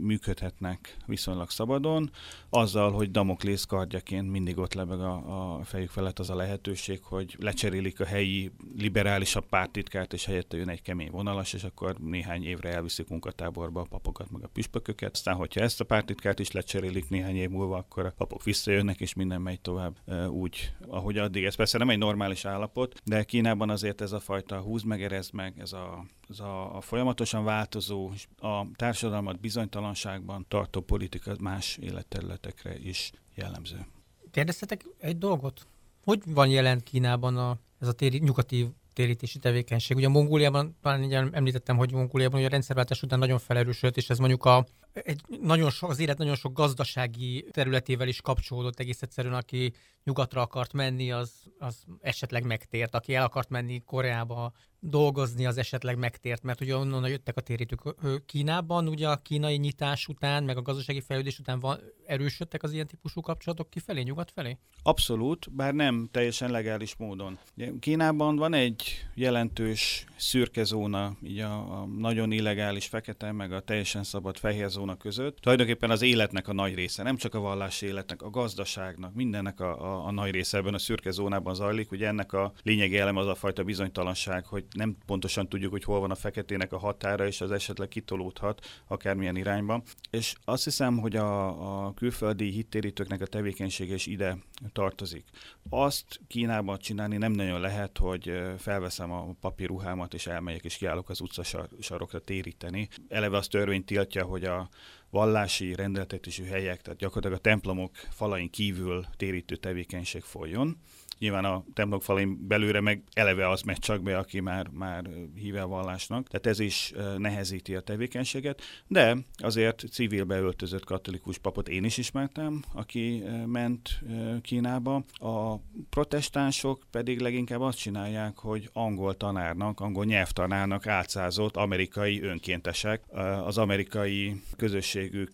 [0.02, 2.12] működhetnek viszonylag szabadon,
[2.50, 7.36] azzal, hogy Damoklész kardjaként mindig ott lebeg a, a fejük felett az a lehetőség, hogy
[7.40, 12.74] lecserélik a helyi liberálisabb pártitkárt, és helyette jön egy kemény vonalas, és akkor néhány évre
[12.74, 15.12] elviszik munkatáborba a papokat, meg a püspököket.
[15.14, 19.14] Aztán, hogyha ezt a pártitkárt is lecserélik néhány év múlva, akkor a papok visszajönnek, és
[19.14, 19.98] minden megy tovább
[20.30, 21.44] úgy, ahogy addig.
[21.44, 25.04] Ez persze persze nem egy normális állapot, de Kínában azért ez a fajta húz meg,
[25.04, 31.78] erez meg, ez a, ez a, a folyamatosan változó, a társadalmat bizonytalanságban tartó politika más
[31.78, 33.86] életterületekre is jellemző.
[34.32, 35.68] Kérdeztetek egy dolgot?
[36.04, 39.98] Hogy van jelen Kínában a, ez a téri, nyugati térítési tevékenység.
[39.98, 44.18] Ugye a Mongóliában, talán említettem, hogy Mongóliában ugye a rendszerváltás után nagyon felerősödött, és ez
[44.18, 44.66] mondjuk a,
[45.04, 49.74] egy nagyon so, az élet nagyon sok gazdasági területével is kapcsolódott egész egyszerűen, aki
[50.04, 52.96] nyugatra akart menni, az, az esetleg megtért.
[52.96, 57.82] Aki el akart menni Koreába dolgozni, az esetleg megtért, mert ugye onnan jöttek a térítők
[58.26, 62.88] Kínában, ugye a kínai nyitás után, meg a gazdasági fejlődés után van, erősödtek az ilyen
[62.88, 64.58] típusú kapcsolatok kifelé, nyugat felé?
[64.84, 67.40] Abszolút, bár nem teljesen legális módon.
[67.80, 68.84] Kínában van egy
[69.14, 74.87] jelentős szürke zóna, így a, a nagyon illegális fekete, meg a teljesen szabad fehér zóna
[74.96, 75.38] között.
[75.38, 79.82] Tulajdonképpen az életnek a nagy része, nem csak a vallási életnek, a gazdaságnak, mindennek a,
[79.82, 81.92] a, a nagy része ebben a szürke zónában zajlik.
[81.92, 86.00] Ugye ennek a lényegi elem az a fajta bizonytalanság, hogy nem pontosan tudjuk, hogy hol
[86.00, 89.84] van a feketének a határa, és az esetleg kitolódhat akármilyen irányba.
[90.10, 94.38] És azt hiszem, hogy a, a külföldi hittérítőknek a tevékenysége is ide
[94.74, 95.26] tartozik.
[95.70, 101.22] Azt Kínában csinálni nem nagyon lehet, hogy felveszem a papírruhámat, és elmegyek és kiállok az
[101.22, 102.88] utcasarokra téríteni.
[103.08, 104.70] Eleve az törvény tiltja, hogy a
[105.10, 110.78] vallási rendeltetésű helyek, tehát gyakorlatilag a templomok falain kívül térítő tevékenység folyjon.
[111.20, 115.62] Nyilván a templom falén belőle meg eleve az megy csak be, aki már, már híve
[115.62, 116.28] a vallásnak.
[116.28, 122.64] Tehát ez is nehezíti a tevékenységet, de azért civil beöltözött katolikus papot én is ismertem,
[122.74, 124.00] aki ment
[124.42, 125.04] Kínába.
[125.14, 125.56] A
[125.90, 133.04] protestánsok pedig leginkább azt csinálják, hogy angol tanárnak, angol nyelvtanárnak átszázott amerikai önkéntesek
[133.44, 135.32] az amerikai közösségük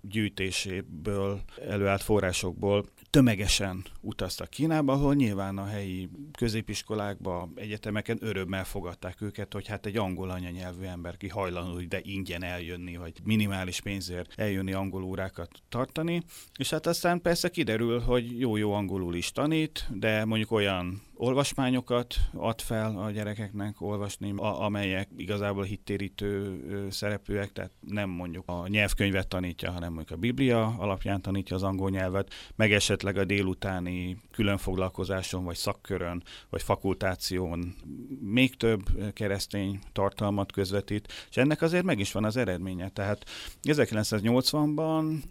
[0.00, 6.08] gyűjtéséből, előállt forrásokból tömegesen utaztak Kínába, ahol nyilván a helyi
[6.38, 12.42] középiskolákba, egyetemeken örömmel fogadták őket, hogy hát egy angol anyanyelvű ember ki hajlandó ide ingyen
[12.42, 16.22] eljönni, vagy minimális pénzért eljönni angol órákat tartani,
[16.58, 22.60] és hát aztán persze kiderül, hogy jó-jó angolul is tanít, de mondjuk olyan olvasmányokat ad
[22.60, 29.70] fel a gyerekeknek olvasni, amelyek igazából hittérítő ö, szerepűek, tehát nem mondjuk a nyelvkönyvet tanítja,
[29.70, 35.56] hanem mondjuk a Biblia alapján tanítja az angol nyelvet, meg esetleg a délutáni különfoglalkozáson, vagy
[35.56, 37.74] szakkörön, vagy fakultáción
[38.20, 42.88] még több keresztény tartalmat közvetít, és ennek azért meg is van az eredménye.
[42.88, 43.24] Tehát
[43.62, 45.22] 1980-ban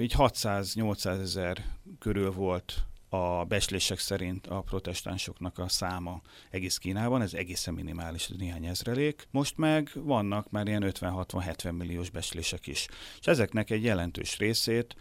[0.00, 1.64] így 600-800 ezer
[1.98, 8.36] körül volt a beslések szerint a protestánsoknak a száma egész Kínában, ez egészen minimális, ez
[8.36, 9.28] néhány ezrelék.
[9.30, 12.88] Most meg vannak már ilyen 50-60-70 milliós beslések is.
[13.20, 14.96] És ezeknek egy jelentős részét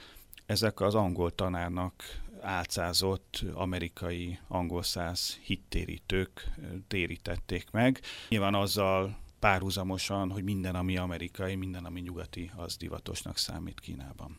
[0.45, 2.03] ezek az angol tanárnak
[2.41, 6.49] álcázott amerikai angol száz hittérítők
[6.88, 8.01] térítették meg.
[8.30, 14.38] Nyilván azzal párhuzamosan, hogy minden, ami amerikai, minden, ami nyugati, az divatosnak számít Kínában.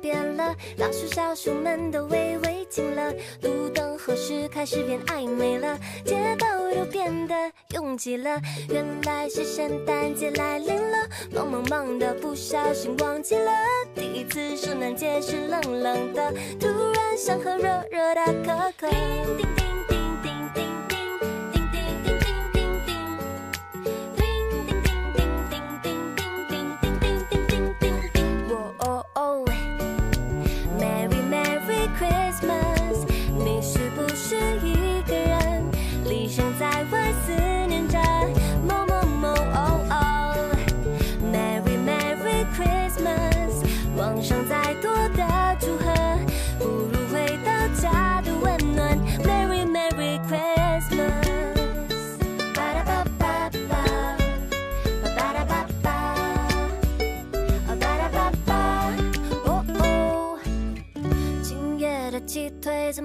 [0.00, 5.78] 变了，老鼠、小鼠们都微微惊了，路灯何时开始变暧昧了？
[6.04, 7.34] 街道都变得
[7.74, 13.52] 拥挤了，原来是圣诞节来临了，忙忙忙的不小心忘记了，
[13.94, 18.88] 第一次圣诞节是冷冷的，突然想喝热热的可可。
[18.88, 19.69] 怎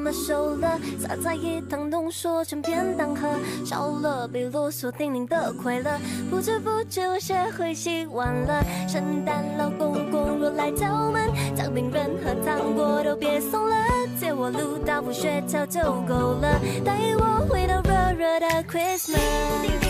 [0.06, 0.80] 么熟了？
[1.00, 3.28] 撒在一汤浓缩成便当盒，
[3.66, 6.00] 少了被啰嗦叮咛的快乐，
[6.30, 8.64] 不知不觉我学会习惯了。
[8.88, 13.76] 圣诞老公公若来敲门，奖品任何糖果都别送了，
[14.20, 19.85] 借我路道夫雪橇就够了，带我回到热热的 Christmas。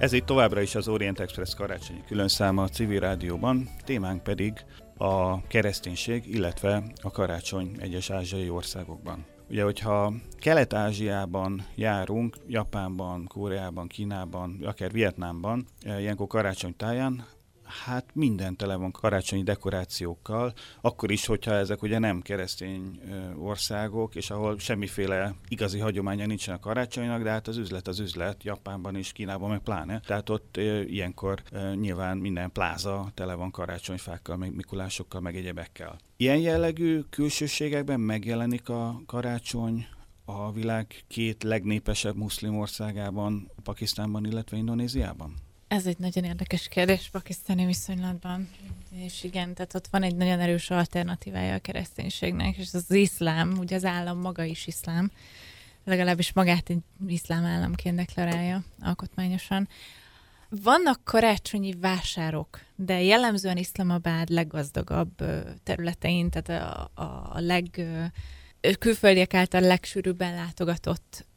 [0.00, 4.64] Ez itt továbbra is az Orient Express karácsonyi különszáma a civil rádióban, témánk pedig
[4.96, 9.24] a kereszténység, illetve a karácsony egyes ázsiai országokban.
[9.50, 15.66] Ugye, hogyha Kelet-Ázsiában járunk, Japánban, Koreában, Kínában, akár Vietnámban,
[15.98, 17.26] ilyenkor karácsony táján,
[17.84, 23.00] hát minden tele van karácsonyi dekorációkkal, akkor is, hogyha ezek ugye nem keresztény
[23.38, 28.44] országok, és ahol semmiféle igazi hagyománya nincsen a karácsonynak, de hát az üzlet az üzlet,
[28.44, 30.00] Japánban és Kínában meg pláne.
[30.00, 30.56] Tehát ott
[30.86, 31.42] ilyenkor
[31.74, 35.98] nyilván minden pláza tele van karácsonyfákkal, meg mikulásokkal, meg egyebekkel.
[36.16, 39.86] Ilyen jellegű külsőségekben megjelenik a karácsony,
[40.24, 45.34] a világ két legnépesebb muszlim országában, Pakisztánban, illetve Indonéziában?
[45.70, 48.48] Ez egy nagyon érdekes kérdés pakisztáni viszonylatban.
[48.94, 53.76] És igen, tehát ott van egy nagyon erős alternatívája a kereszténységnek, és az, iszlám, ugye
[53.76, 55.10] az állam maga is iszlám,
[55.84, 59.68] legalábbis magát egy iszlám államként deklarálja alkotmányosan.
[60.48, 65.24] Vannak karácsonyi vásárok, de jellemzően Iszlamabád leggazdagabb
[65.62, 67.80] területein, tehát a, a, a leg
[68.78, 71.28] külföldiek által legsűrűbben látogatott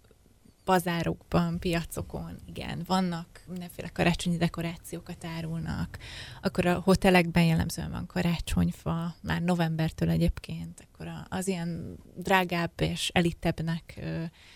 [0.64, 5.98] pazárokban, piacokon, igen, vannak mindenféle karácsonyi dekorációkat árulnak,
[6.42, 14.00] akkor a hotelekben jellemzően van karácsonyfa, már novembertől egyébként, akkor az ilyen drágább és elitebbnek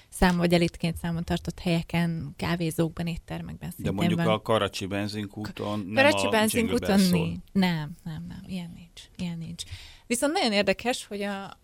[0.09, 4.33] szám, vagy elitként számon tartott helyeken, kávézókban, éttermekben De mondjuk van.
[4.33, 7.39] a Karacsi benzinkúton nem Karacsi a benzinkúton nincs.
[7.51, 9.63] Nem, nem, nem, ilyen nincs, ilyen nincs.
[10.07, 11.57] Viszont nagyon érdekes, hogy a,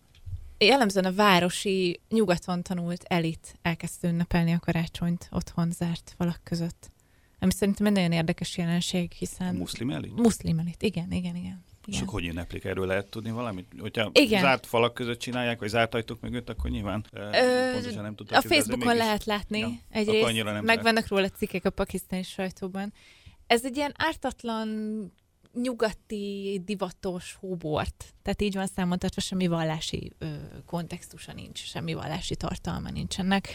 [0.65, 6.91] jellemzően a városi, nyugaton tanult elit elkezdte ünnepelni a karácsonyt otthon zárt falak között.
[7.39, 9.55] Ami szerintem egy nagyon érdekes jelenség, hiszen...
[9.55, 10.15] A muszlim elit?
[10.15, 11.63] Muszlim elit, igen, igen, igen.
[11.85, 12.01] És Igen.
[12.07, 12.63] akkor hogy ünneplik?
[12.63, 13.65] Erről lehet tudni valamit?
[13.79, 14.41] Hogyha Igen.
[14.41, 18.43] zárt falak között csinálják, vagy zárt ajtók mögött, akkor nyilván Ö, Ö, pontosan nem tudtak.
[18.43, 22.93] A Facebookon lehet látni Ja, egyrészt, meg vannak róla cikkek a pakisztáni sajtóban.
[23.47, 24.67] Ez egy ilyen ártatlan
[25.53, 28.13] nyugati, divatos hóbort.
[28.21, 30.35] Tehát így van számoltatva, semmi vallási ö,
[30.65, 33.49] kontextusa nincs, semmi vallási tartalma nincs ennek.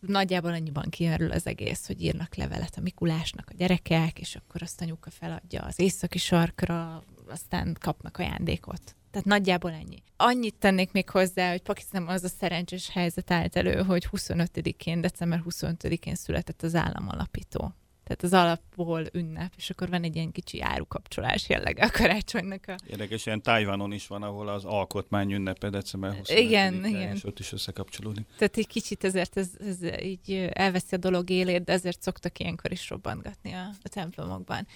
[0.00, 4.80] Nagyjából annyiban kimerül az egész, hogy írnak levelet a Mikulásnak a gyerekek, és akkor azt
[4.80, 8.96] anyuka feladja az északi sarkra, aztán kapnak ajándékot.
[9.10, 10.02] Tehát nagyjából ennyi.
[10.16, 15.42] Annyit tennék még hozzá, hogy Pakisztánban az a szerencsés helyzet állt elő, hogy 25-én, december
[15.48, 17.74] 25-én született az államalapító.
[18.04, 22.64] Tehát az alapból ünnep, és akkor van egy ilyen kicsi árukapcsolás jellege a karácsonynak.
[22.66, 22.76] A...
[22.86, 27.14] Érdekes, ilyen Tájvánon is van, ahol az alkotmány ünnepe december 25 Igen, igen.
[27.14, 28.26] és ott is összekapcsolódik.
[28.38, 32.72] Tehát egy kicsit ezért ez, ez így elveszi a dolog élét, de ezért szoktak ilyenkor
[32.72, 34.66] is robbantgatni a, a templomokban.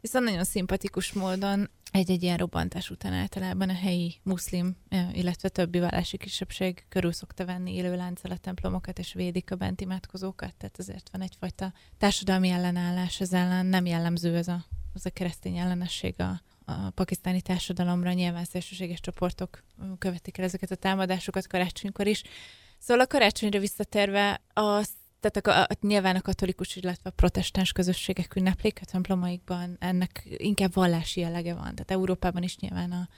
[0.00, 5.78] Viszont nagyon szimpatikus módon egy-egy ilyen robbantás után általában a helyi muszlim, eh, illetve többi
[5.80, 10.78] vallási kisebbség körül szokta venni élő lánccal a templomokat, és védik a bent imádkozókat, tehát
[10.78, 16.14] ezért van egyfajta társadalmi ellenállás ez ellen, nem jellemző ez a, az a keresztény ellenesség
[16.20, 19.64] a, a pakisztáni társadalomra, nyilván szélsőséges csoportok
[19.98, 22.22] követik el ezeket a támadásokat karácsonykor is.
[22.78, 24.88] Szóval a karácsonyra visszatérve, az,
[25.20, 30.74] tehát a, a, nyilván a katolikus, illetve a protestáns közösségek ünneplik a templomaikban, ennek inkább
[30.74, 31.62] vallási jellege van.
[31.62, 33.08] Tehát Európában is nyilván a,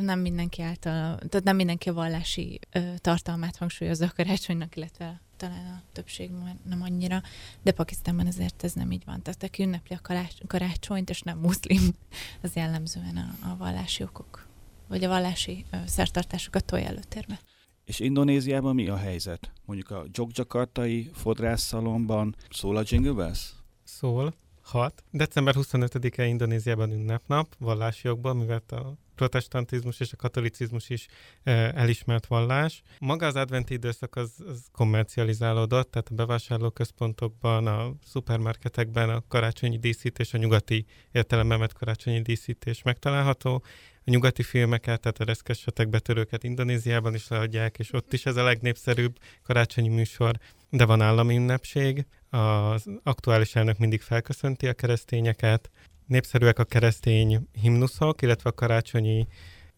[0.00, 5.66] nem mindenki által, tehát nem mindenki a vallási ö, tartalmát hangsúlyozza a karácsonynak, illetve talán
[5.66, 6.30] a többség
[6.64, 7.22] nem annyira,
[7.62, 9.22] de Pakisztánban ezért ez nem így van.
[9.22, 11.82] Tehát aki ünnepli a karács- karácsonyt, és nem muszlim,
[12.42, 14.46] az jellemzően a, a vallási okok,
[14.88, 17.38] vagy a vallási ö, szertartásokat tolja előtérbe.
[17.86, 19.52] És Indonéziában mi a helyzet?
[19.64, 23.52] Mondjuk a Jogjakartai fodrászszalomban szól a Jingle Bells?
[23.84, 24.34] Szól.
[24.62, 25.04] 6.
[25.10, 31.06] December 25-e Indonéziában ünnepnap, vallási jogból, mivel a protestantizmus és a katolicizmus is
[31.42, 32.82] e, elismert vallás.
[32.98, 40.34] Maga az adventi időszak az, az kommercializálódott, tehát a bevásárlóközpontokban, a szupermarketekben a karácsonyi díszítés,
[40.34, 43.62] a nyugati értelemben vett karácsonyi díszítés megtalálható.
[44.08, 48.42] A nyugati filmeket, tehát a reszkessetek betörőket Indonéziában is leadják, és ott is ez a
[48.42, 50.38] legnépszerűbb karácsonyi műsor,
[50.70, 52.06] de van állami ünnepség.
[52.30, 55.70] Az aktuális elnök mindig felköszönti a keresztényeket.
[56.06, 59.26] Népszerűek a keresztény himnuszok, illetve a karácsonyi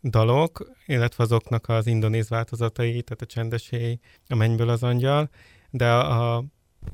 [0.03, 3.99] dalok, illetve azoknak az indonéz változatai, tehát a csendesé,
[4.29, 5.31] a mennyből az angyal,
[5.71, 6.45] de a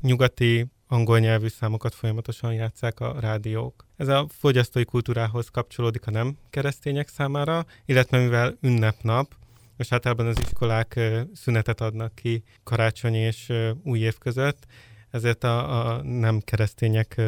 [0.01, 3.85] nyugati angol nyelvű számokat folyamatosan játszák a rádiók.
[3.97, 9.35] Ez a fogyasztói kultúrához kapcsolódik a nem keresztények számára, illetve mivel ünnepnap,
[9.77, 10.99] és általában az iskolák
[11.33, 14.65] szünetet adnak ki karácsony és új év között,
[15.09, 17.21] ezért a, a nem keresztények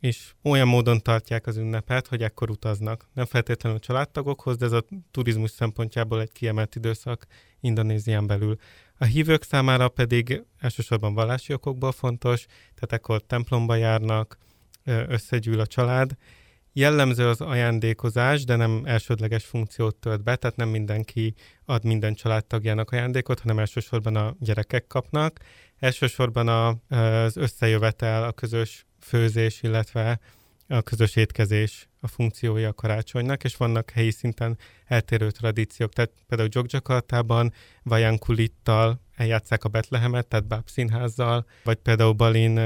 [0.00, 3.08] is olyan módon tartják az ünnepet, hogy ekkor utaznak.
[3.12, 7.26] Nem feltétlenül családtagokhoz, de ez a turizmus szempontjából egy kiemelt időszak
[7.60, 8.58] Indonézián belül.
[8.98, 14.38] A hívők számára pedig elsősorban vallási okokból fontos, tehát ekkor templomba járnak,
[14.84, 16.16] összegyűl a család.
[16.72, 21.34] Jellemző az ajándékozás, de nem elsődleges funkciót tölt be, tehát nem mindenki
[21.64, 25.38] ad minden családtagjának ajándékot, hanem elsősorban a gyerekek kapnak.
[25.78, 30.20] Elsősorban a, az összejövetel, a közös főzés, illetve
[30.68, 35.92] a közös étkezés a funkciója a karácsonynak, és vannak helyi szinten eltérő tradíciók.
[35.92, 37.52] Tehát például Jogjakartában
[37.82, 42.60] Vajankulittal eljátszák a Betlehemet, tehát Báb színházzal, vagy például Balin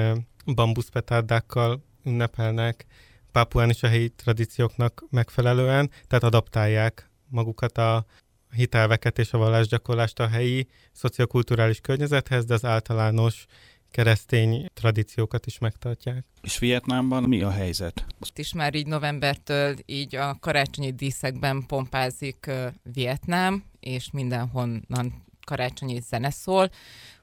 [0.45, 2.87] bambuszpetárdákkal ünnepelnek,
[3.33, 8.07] Pápuán is a helyi tradícióknak megfelelően, tehát adaptálják magukat a
[8.51, 13.47] hitelveket és a vallásgyakorlást a helyi szociokulturális környezethez, de az általános
[13.93, 16.25] keresztény tradíciókat is megtartják.
[16.41, 18.05] És Vietnámban mi a helyzet?
[18.19, 22.51] Most is már így novembertől így a karácsonyi díszekben pompázik
[22.83, 26.71] Vietnám, és mindenhonnan karácsonyi zene szól.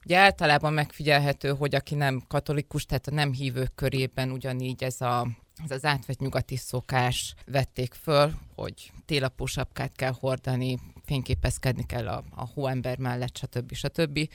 [0.05, 5.27] Ugye általában megfigyelhető, hogy aki nem katolikus, tehát a nem hívők körében ugyanígy ez a
[5.63, 12.23] ez az átvett nyugati szokás vették föl, hogy télapó sapkát kell hordani, fényképezkedni kell a,
[12.35, 13.73] a hóember mellett, stb.
[13.73, 14.29] stb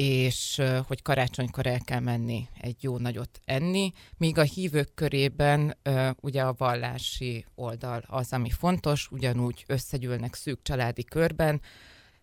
[0.00, 5.76] és hogy karácsonykor el kell menni egy jó nagyot enni, míg a hívők körében
[6.20, 11.60] ugye a vallási oldal az, ami fontos, ugyanúgy összegyűlnek szűk családi körben,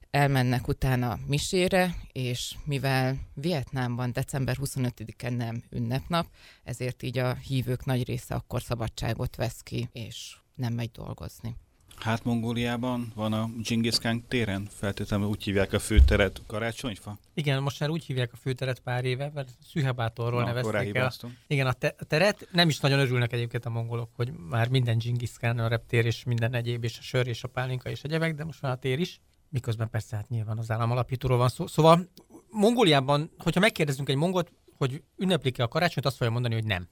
[0.09, 6.27] elmennek utána misére, és mivel Vietnámban december 25-e nem ünnepnap,
[6.63, 11.55] ezért így a hívők nagy része akkor szabadságot vesz ki, és nem megy dolgozni.
[11.99, 17.17] Hát Mongóliában van a Genghis Khan téren, feltétlenül úgy hívják a főteret karácsonyfa?
[17.33, 21.11] Igen, most már úgy hívják a főteret pár éve, mert Szühebátorról Na, nevezték el.
[21.47, 24.97] Igen, a, te- a teret nem is nagyon örülnek egyébként a mongolok, hogy már minden
[24.97, 28.35] Genghis Khan, a reptér és minden egyéb, és a sör és a pálinka és egyebek,
[28.35, 29.19] de most már a tér is.
[29.49, 31.67] Miközben persze hát nyilván az állam alapítóról van szó.
[31.67, 32.09] Szóval
[32.49, 36.87] Mongóliában, hogyha megkérdezünk egy mongolt, hogy ünneplik-e a karácsonyt, azt fogja mondani, hogy nem.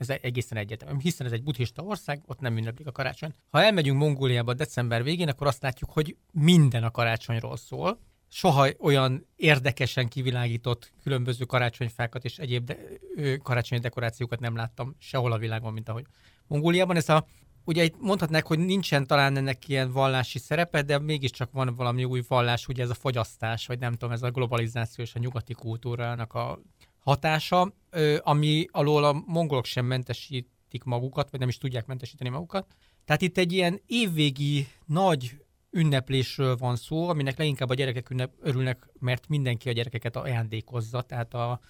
[0.00, 3.34] Ez egészen egyetemű, hiszen ez egy buddhista ország, ott nem ünneplik a karácsony.
[3.50, 7.98] Ha elmegyünk Mongóliába december végén, akkor azt látjuk, hogy minden a karácsonyról szól.
[8.28, 12.76] Soha olyan érdekesen kivilágított különböző karácsonyfákat és egyéb de,
[13.42, 16.04] karácsonyi dekorációkat nem láttam sehol a világon, mint ahogy
[16.46, 16.96] Mongóliában.
[16.96, 17.26] Ez a
[17.64, 22.22] Ugye itt mondhatnák, hogy nincsen talán ennek ilyen vallási szerepe, de mégiscsak van valami új
[22.28, 26.34] vallás, ugye ez a fogyasztás, vagy nem tudom, ez a globalizáció és a nyugati kultúrának
[26.34, 26.60] a
[27.00, 27.74] hatása,
[28.18, 32.66] ami alól a mongolok sem mentesítik magukat, vagy nem is tudják mentesíteni magukat.
[33.04, 35.40] Tehát itt egy ilyen évvégi nagy
[35.70, 41.34] ünneplésről van szó, aminek leginkább a gyerekek ünnep, örülnek, mert mindenki a gyerekeket ajándékozza, tehát
[41.34, 41.60] a,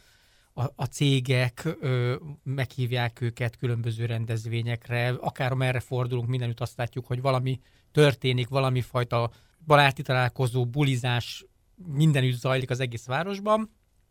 [0.53, 7.21] a, a cégek ö, meghívják őket különböző rendezvényekre, akár merre fordulunk, mindenütt azt látjuk, hogy
[7.21, 7.61] valami
[7.93, 9.31] történik, valami fajta
[9.67, 11.45] baráti találkozó, bulizás
[11.87, 13.71] mindenütt zajlik az egész városban,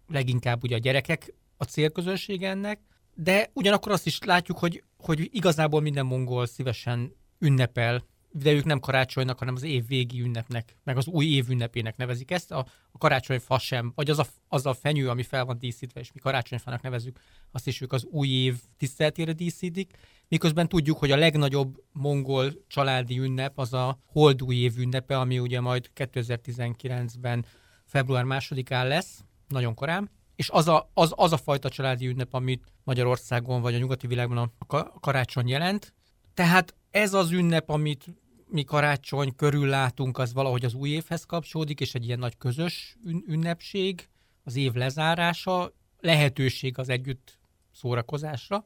[0.09, 2.79] leginkább ugye a gyerekek a célközönség ennek,
[3.15, 8.79] de ugyanakkor azt is látjuk, hogy, hogy igazából minden mongol szívesen ünnepel, de ők nem
[8.79, 12.51] karácsonynak, hanem az év végi ünnepnek, meg az új év ünnepének nevezik ezt.
[12.51, 16.11] A, a karácsonyfa sem, vagy az a, az a fenyő, ami fel van díszítve, és
[16.11, 17.19] mi karácsonyfának nevezzük,
[17.51, 19.91] azt is ők az új év tiszteletére díszítik,
[20.27, 25.59] miközben tudjuk, hogy a legnagyobb mongol családi ünnep az a holdúj év ünnepe, ami ugye
[25.61, 27.45] majd 2019-ben
[27.85, 32.71] február másodikán lesz, nagyon korán, és az a, az, az a fajta családi ünnep, amit
[32.83, 35.93] Magyarországon vagy a nyugati világban a, ka- a karácsony jelent.
[36.33, 38.05] Tehát ez az ünnep, amit
[38.47, 42.97] mi karácsony körül látunk, az valahogy az új évhez kapcsolódik, és egy ilyen nagy közös
[43.05, 44.09] ün- ünnepség,
[44.43, 47.39] az év lezárása, lehetőség az együtt
[47.71, 48.65] szórakozásra,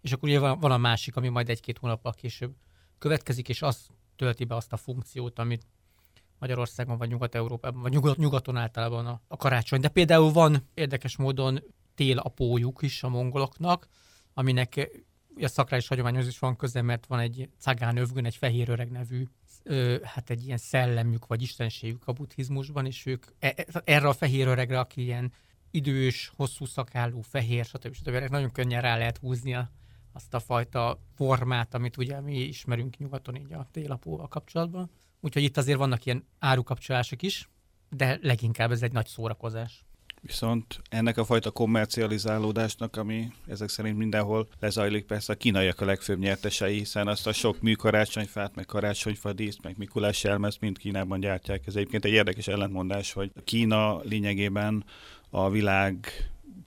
[0.00, 2.54] és akkor ugye van a másik, ami majd egy-két hónappal később
[2.98, 5.66] következik, és az tölti be azt a funkciót, amit
[6.38, 9.80] Magyarországon vagy Nyugat-Európában, vagy nyugat, nyugaton általában a, a karácsony.
[9.80, 11.62] De például van érdekes módon
[11.94, 13.88] télapójuk is a mongoloknak,
[14.34, 14.90] aminek
[15.44, 19.24] a szakrális hagyományhoz is van köze, mert van egy Cagán övgön, egy fehér öreg nevű,
[19.62, 24.12] ö, hát egy ilyen szellemük vagy istenségük a buddhizmusban, és ők e, e- erre a
[24.12, 25.32] fehér öregre, aki ilyen
[25.70, 27.94] idős, hosszú szakállú, fehér, stb.
[27.94, 28.14] stb.
[28.14, 28.30] stb.
[28.30, 29.70] nagyon könnyen rá lehet húzni a,
[30.12, 34.90] azt a fajta formát, amit ugye mi ismerünk nyugaton így a télapóval kapcsolatban.
[35.20, 37.48] Úgyhogy itt azért vannak ilyen árukapcsolások is,
[37.90, 39.84] de leginkább ez egy nagy szórakozás.
[40.20, 46.18] Viszont ennek a fajta kommercializálódásnak, ami ezek szerint mindenhol lezajlik, persze a kínaiak a legfőbb
[46.18, 51.20] nyertesei, hiszen azt a sok mű karácsonyfát, meg karácsonyfa díszt, meg Mikulás elmezt mind Kínában
[51.20, 51.66] gyártják.
[51.66, 54.84] Ez egyébként egy érdekes ellentmondás, hogy Kína lényegében
[55.30, 56.12] a világ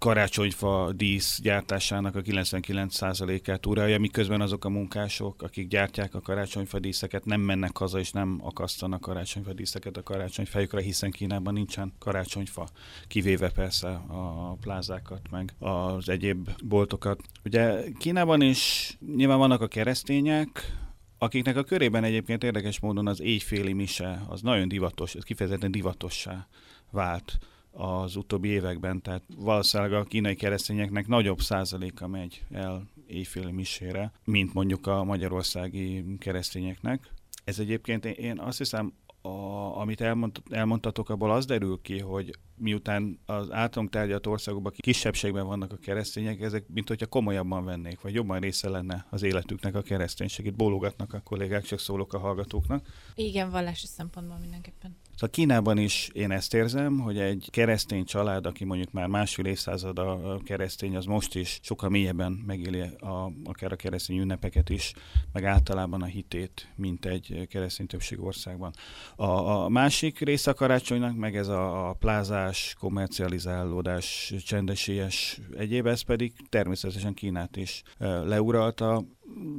[0.02, 7.26] karácsonyfa dísz gyártásának a 99%-át uralja, miközben azok a munkások, akik gyártják a karácsonyfa díszeket,
[7.26, 12.68] nem mennek haza és nem akasztanak karácsonyfa díszeket a karácsonyfejükre, hiszen Kínában nincsen karácsonyfa,
[13.08, 17.20] kivéve persze a plázákat, meg az egyéb boltokat.
[17.44, 20.78] Ugye Kínában is nyilván vannak a keresztények,
[21.18, 26.48] akiknek a körében egyébként érdekes módon az éjféli mise, az nagyon divatos, ez kifejezetten divatossá
[26.92, 27.40] vált
[27.72, 34.54] az utóbbi években, tehát valószínűleg a kínai keresztényeknek nagyobb százaléka megy el éjféli misére, mint
[34.54, 37.12] mondjuk a magyarországi keresztényeknek.
[37.44, 43.20] Ez egyébként én- azt hiszem, a, amit elmond, elmondtatok, abból az derül ki, hogy miután
[43.26, 48.40] az általunk tárgyalt országokban kisebbségben vannak a keresztények, ezek mint hogyha komolyabban vennék, vagy jobban
[48.40, 50.46] része lenne az életüknek a kereszténység.
[50.46, 52.88] Itt bólogatnak a kollégák, csak szólok a hallgatóknak.
[53.16, 54.96] Igen, vallási szempontból mindenképpen.
[55.22, 60.00] Szóval Kínában is én ezt érzem, hogy egy keresztény család, aki mondjuk már másfél évszázad
[60.00, 64.94] a keresztény, az most is sokkal mélyebben megéli a, akár a keresztény ünnepeket is,
[65.34, 68.74] meg általában a hitét, mint egy keresztény többség országban.
[69.16, 76.02] A, a másik része a karácsonynak, meg ez a, a plázás, kommercializálódás, csendesélyes egyéb, ez
[76.02, 77.84] pedig természetesen Kínát is
[78.24, 79.04] leuralta.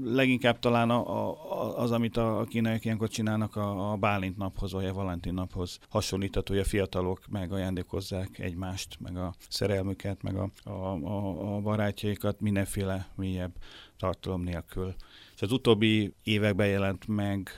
[0.04, 4.84] Leginkább talán a, a, az, amit a kínaiak ilyenkor csinálnak a, a Bálint naphoz, vagy
[4.84, 10.70] a Valentin naphoz hasonlítható, hogy a fiatalok megajándékozzák egymást, meg a szerelmüket, meg a, a,
[10.70, 13.52] a, a barátjaikat mindenféle mélyebb
[13.96, 14.94] tartalom nélkül.
[15.34, 17.50] És az utóbbi években jelent meg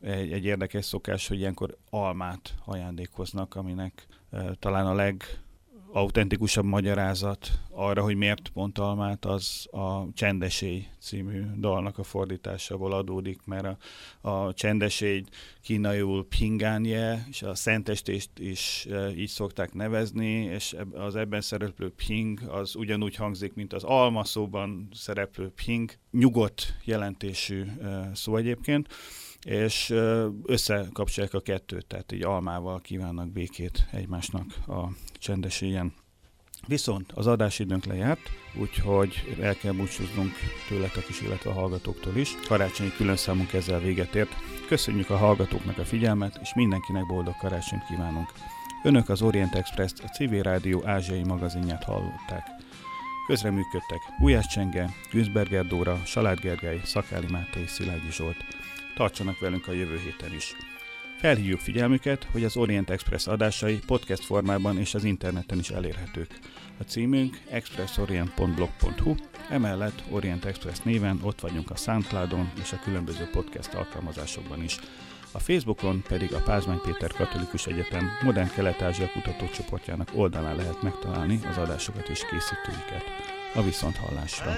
[0.00, 5.24] egy, egy érdekes szokás, hogy ilyenkor almát ajándékoznak, aminek e, talán a leg
[5.92, 13.40] autentikusabb magyarázat arra, hogy miért pont almát, az a Csendesély című dalnak a fordításából adódik,
[13.44, 13.66] mert
[14.20, 15.24] a, a Csendesély
[15.62, 22.40] kínaiul Pingánye, és a szentestést is e, így szokták nevezni, és az ebben szereplő Ping
[22.48, 28.88] az ugyanúgy hangzik, mint az alma szóban szereplő Ping, nyugodt jelentésű e, szó egyébként
[29.44, 29.94] és
[30.44, 35.92] összekapcsolják a kettőt, tehát így almával kívánnak békét egymásnak a csendes ilyen.
[36.66, 38.30] Viszont az adásidőnk lejárt,
[38.60, 40.32] úgyhogy el kell búcsúznunk
[40.68, 42.34] tőletek is, illetve a hallgatóktól is.
[42.48, 44.34] Karácsonyi külön számunk ezzel véget ért.
[44.68, 48.28] Köszönjük a hallgatóknak a figyelmet, és mindenkinek boldog karácsonyt kívánunk.
[48.82, 52.46] Önök az Orient express a Civil Rádió ázsiai magazinját hallották.
[53.26, 58.36] Közreműködtek Gulyás Csenge, Güzberger Dóra, Salád Gergely, Szakáli Máté Szilágyi Zsolt.
[58.98, 60.54] Tartsanak velünk a jövő héten is.
[61.18, 66.38] Felhívjuk figyelmüket, hogy az Orient Express adásai podcast formában és az interneten is elérhetők.
[66.78, 69.14] A címünk expressorient.blog.hu,
[69.50, 74.78] emellett Orient Express néven ott vagyunk a Soundcloudon és a különböző podcast alkalmazásokban is.
[75.32, 81.56] A Facebookon pedig a Pázmány Péter Katolikus Egyetem Modern Kelet-Ázsia kutatócsoportjának oldalán lehet megtalálni az
[81.56, 83.04] adásokat és készítőiket.
[83.54, 84.56] A viszonthallásra!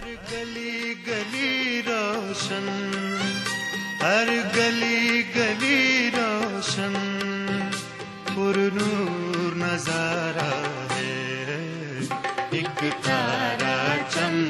[4.03, 6.95] हर गली गली रोशन
[8.31, 10.53] पुरनूर नज़ारा
[10.93, 11.11] है।
[12.61, 13.77] एक तारा
[14.15, 14.50] चमका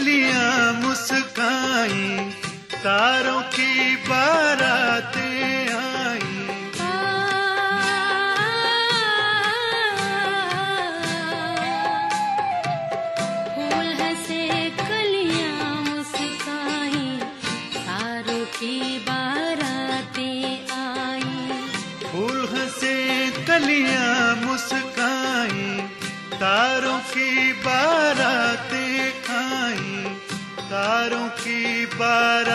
[0.00, 2.04] कलियाँ मुस्काई
[2.80, 5.29] तारों की बारातें
[32.02, 32.49] पर